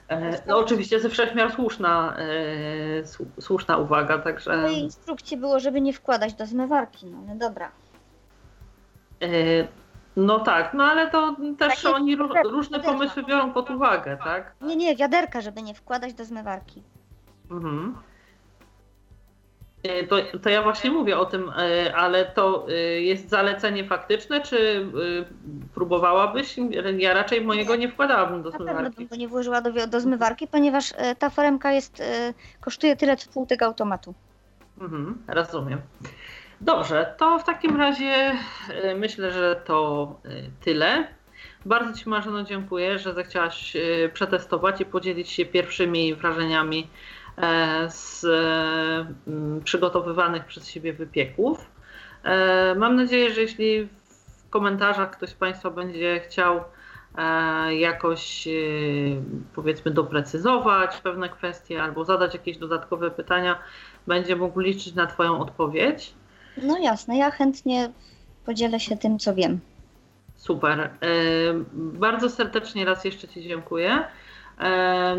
E, 0.08 0.42
no 0.46 0.58
oczywiście 0.58 1.00
ze 1.00 1.08
wszechmiar 1.08 1.52
słuszna, 1.52 2.16
e, 2.18 3.40
słuszna 3.40 3.76
uwaga, 3.76 4.18
także... 4.18 4.58
W 4.58 4.62
mojej 4.62 4.82
instrukcji 4.82 5.36
było, 5.36 5.60
żeby 5.60 5.80
nie 5.80 5.92
wkładać 5.92 6.34
do 6.34 6.46
zmywarki, 6.46 7.06
no 7.06 7.18
ale 7.26 7.38
dobra. 7.38 7.70
E, 9.22 9.28
no 10.16 10.40
tak, 10.40 10.74
no 10.74 10.84
ale 10.84 11.10
to 11.10 11.36
też 11.58 11.82
Takie 11.82 11.94
oni 11.94 12.16
różne 12.44 12.80
pomysły 12.80 13.22
biorą 13.22 13.52
pod 13.52 13.70
uwagę, 13.70 14.18
tak? 14.24 14.54
Nie, 14.60 14.76
nie, 14.76 14.96
wiaderka, 14.96 15.40
żeby 15.40 15.62
nie 15.62 15.74
wkładać 15.74 16.14
do 16.14 16.24
zmywarki. 16.24 16.82
Mhm. 17.50 17.94
To, 20.08 20.16
to, 20.42 20.50
ja 20.50 20.62
właśnie 20.62 20.90
mówię 20.90 21.18
o 21.18 21.24
tym, 21.24 21.52
ale 21.96 22.24
to 22.24 22.66
jest 23.00 23.28
zalecenie 23.28 23.84
faktyczne, 23.84 24.40
czy 24.40 24.86
próbowałabyś? 25.74 26.56
Ja 26.98 27.14
raczej 27.14 27.40
mojego 27.40 27.76
nie 27.76 27.88
wkładałabym 27.88 28.42
do 28.42 28.50
zmywarki. 28.50 28.82
Na 28.82 28.82
pewno 28.82 28.98
bym 28.98 29.08
go 29.08 29.16
nie 29.16 29.28
włożyła 29.28 29.60
do, 29.60 29.86
do 29.86 30.00
zmywarki, 30.00 30.46
ponieważ 30.46 30.92
ta 31.18 31.30
foremka 31.30 31.72
jest, 31.72 32.02
kosztuje 32.60 32.96
tyle, 32.96 33.16
co 33.16 33.30
pół 33.30 33.46
tego 33.46 33.64
automatu. 33.64 34.14
Mhm, 34.80 35.18
rozumiem. 35.28 35.80
Dobrze, 36.60 37.14
to 37.18 37.38
w 37.38 37.44
takim 37.44 37.76
razie 37.76 38.32
myślę, 38.96 39.32
że 39.32 39.62
to 39.64 40.14
tyle. 40.64 41.08
Bardzo 41.66 41.98
Ci 41.98 42.08
Marzeno 42.08 42.42
dziękuję, 42.42 42.98
że 42.98 43.14
zechciałaś 43.14 43.76
przetestować 44.12 44.80
i 44.80 44.84
podzielić 44.84 45.30
się 45.30 45.44
pierwszymi 45.44 46.14
wrażeniami 46.14 46.86
E, 46.86 47.19
z 47.88 48.24
mm, 49.26 49.60
przygotowywanych 49.64 50.44
przez 50.44 50.68
siebie 50.68 50.92
wypieków. 50.92 51.70
E, 52.24 52.74
mam 52.74 52.96
nadzieję, 52.96 53.34
że 53.34 53.40
jeśli 53.40 53.88
w 54.46 54.50
komentarzach 54.50 55.10
ktoś 55.10 55.30
z 55.30 55.34
Państwa 55.34 55.70
będzie 55.70 56.20
chciał 56.20 56.60
e, 57.18 57.74
jakoś 57.74 58.48
powiedzmy 59.54 59.90
doprecyzować 59.90 60.96
pewne 60.96 61.28
kwestie 61.28 61.82
albo 61.82 62.04
zadać 62.04 62.34
jakieś 62.34 62.58
dodatkowe 62.58 63.10
pytania, 63.10 63.58
będzie 64.06 64.36
mógł 64.36 64.60
liczyć 64.60 64.94
na 64.94 65.06
Twoją 65.06 65.40
odpowiedź. 65.40 66.14
No 66.62 66.78
jasne, 66.78 67.18
ja 67.18 67.30
chętnie 67.30 67.92
podzielę 68.44 68.80
się 68.80 68.96
tym, 68.96 69.18
co 69.18 69.34
wiem. 69.34 69.60
Super. 70.36 70.90
Bardzo 71.72 72.30
serdecznie 72.30 72.84
raz 72.84 73.04
jeszcze 73.04 73.28
Ci 73.28 73.42
dziękuję. 73.42 74.04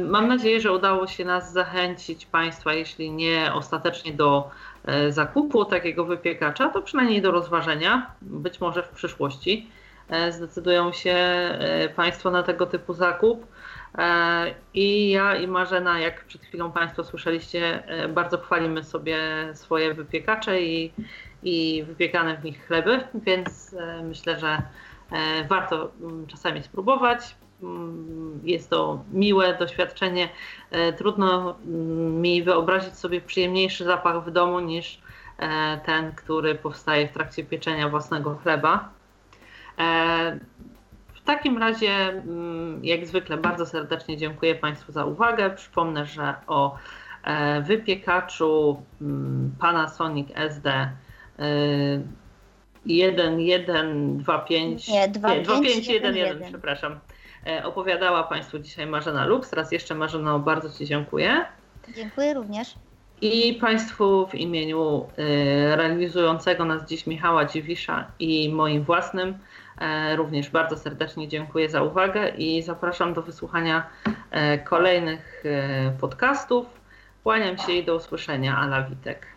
Mam 0.09 0.27
nadzieję, 0.27 0.61
że 0.61 0.71
udało 0.71 1.07
się 1.07 1.25
nas 1.25 1.53
zachęcić 1.53 2.25
Państwa, 2.25 2.73
jeśli 2.73 3.11
nie 3.11 3.53
ostatecznie 3.53 4.13
do 4.13 4.49
e, 4.85 5.11
zakupu 5.11 5.65
takiego 5.65 6.05
wypiekacza, 6.05 6.69
to 6.69 6.81
przynajmniej 6.81 7.21
do 7.21 7.31
rozważenia. 7.31 8.11
Być 8.21 8.61
może 8.61 8.83
w 8.83 8.89
przyszłości 8.89 9.69
e, 10.09 10.31
zdecydują 10.31 10.93
się 10.93 11.11
e, 11.11 11.89
Państwo 11.89 12.31
na 12.31 12.43
tego 12.43 12.65
typu 12.65 12.93
zakup. 12.93 13.47
I 14.73 15.09
ja 15.09 15.35
i 15.35 15.47
Marzena, 15.47 15.99
jak 15.99 16.25
przed 16.25 16.41
chwilą 16.41 16.71
Państwo 16.71 17.03
słyszeliście, 17.03 17.83
bardzo 18.09 18.37
chwalimy 18.37 18.83
sobie 18.83 19.17
swoje 19.53 19.93
wypiekacze 19.93 20.61
i, 20.61 20.93
i 21.43 21.83
wypiekane 21.87 22.37
w 22.37 22.43
nich 22.43 22.67
chleby, 22.67 22.99
więc 23.13 23.75
myślę, 24.03 24.39
że 24.39 24.61
warto 25.49 25.91
mm, 26.01 26.27
czasami 26.27 26.63
spróbować. 26.63 27.35
Mm, 27.63 28.39
jest 28.43 28.69
to 28.69 29.03
miłe 29.13 29.57
doświadczenie. 29.57 30.29
E, 30.71 30.93
trudno 30.93 31.55
mm, 31.65 32.21
mi 32.21 32.43
wyobrazić 32.43 32.95
sobie 32.95 33.21
przyjemniejszy 33.21 33.83
zapach 33.83 34.25
w 34.25 34.31
domu 34.31 34.59
niż 34.59 35.01
e, 35.39 35.79
ten, 35.85 36.11
który 36.11 36.55
powstaje 36.55 37.07
w 37.07 37.11
trakcie 37.11 37.43
pieczenia 37.43 37.89
własnego 37.89 38.35
chleba. 38.35 38.89
E, 39.77 40.39
w 41.13 41.21
takim 41.21 41.57
razie, 41.57 41.89
mm, 41.89 42.85
jak 42.85 43.05
zwykle, 43.05 43.37
bardzo 43.37 43.65
serdecznie 43.65 44.17
dziękuję 44.17 44.55
Państwu 44.55 44.91
za 44.91 45.05
uwagę. 45.05 45.49
Przypomnę, 45.49 46.05
że 46.05 46.33
o 46.47 46.77
wypiekaczu 47.63 48.81
Panasonic 49.59 50.29
SD 50.35 50.91
1125 52.87 54.87
nie, 54.87 55.07
2511, 55.07 56.49
przepraszam. 56.49 56.99
E, 57.47 57.65
opowiadała 57.65 58.23
Państwu 58.23 58.59
dzisiaj 58.59 58.87
Marzena 58.87 59.25
Lux. 59.25 59.53
Raz 59.53 59.71
jeszcze 59.71 59.95
Marzena 59.95 60.39
bardzo 60.39 60.69
Ci 60.69 60.85
dziękuję. 60.85 61.45
Dziękuję 61.95 62.33
również. 62.33 62.75
I 63.21 63.53
Państwu 63.61 64.27
w 64.27 64.35
imieniu 64.35 65.05
e, 65.17 65.75
realizującego 65.75 66.65
nas 66.65 66.89
dziś 66.89 67.07
Michała 67.07 67.45
Dziwisza 67.45 68.11
i 68.19 68.49
moim 68.53 68.83
własnym 68.83 69.37
e, 69.77 70.15
również 70.15 70.49
bardzo 70.49 70.77
serdecznie 70.77 71.27
dziękuję 71.27 71.69
za 71.69 71.83
uwagę 71.83 72.29
i 72.29 72.61
zapraszam 72.61 73.13
do 73.13 73.21
wysłuchania 73.21 73.89
kolejnych 74.63 75.43
podcastów. 75.99 76.65
Kłaniam 77.23 77.57
się 77.57 77.71
i 77.71 77.85
do 77.85 77.95
usłyszenia. 77.95 78.57
Ala 78.57 78.83
Witek. 78.83 79.27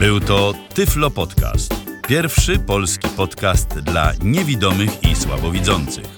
Był 0.00 0.20
to 0.20 0.52
Tyflo 0.74 1.10
Podcast. 1.10 1.74
Pierwszy 2.08 2.58
polski 2.58 3.08
podcast 3.16 3.80
dla 3.80 4.12
niewidomych 4.22 5.02
i 5.02 5.16
słabowidzących. 5.16 6.17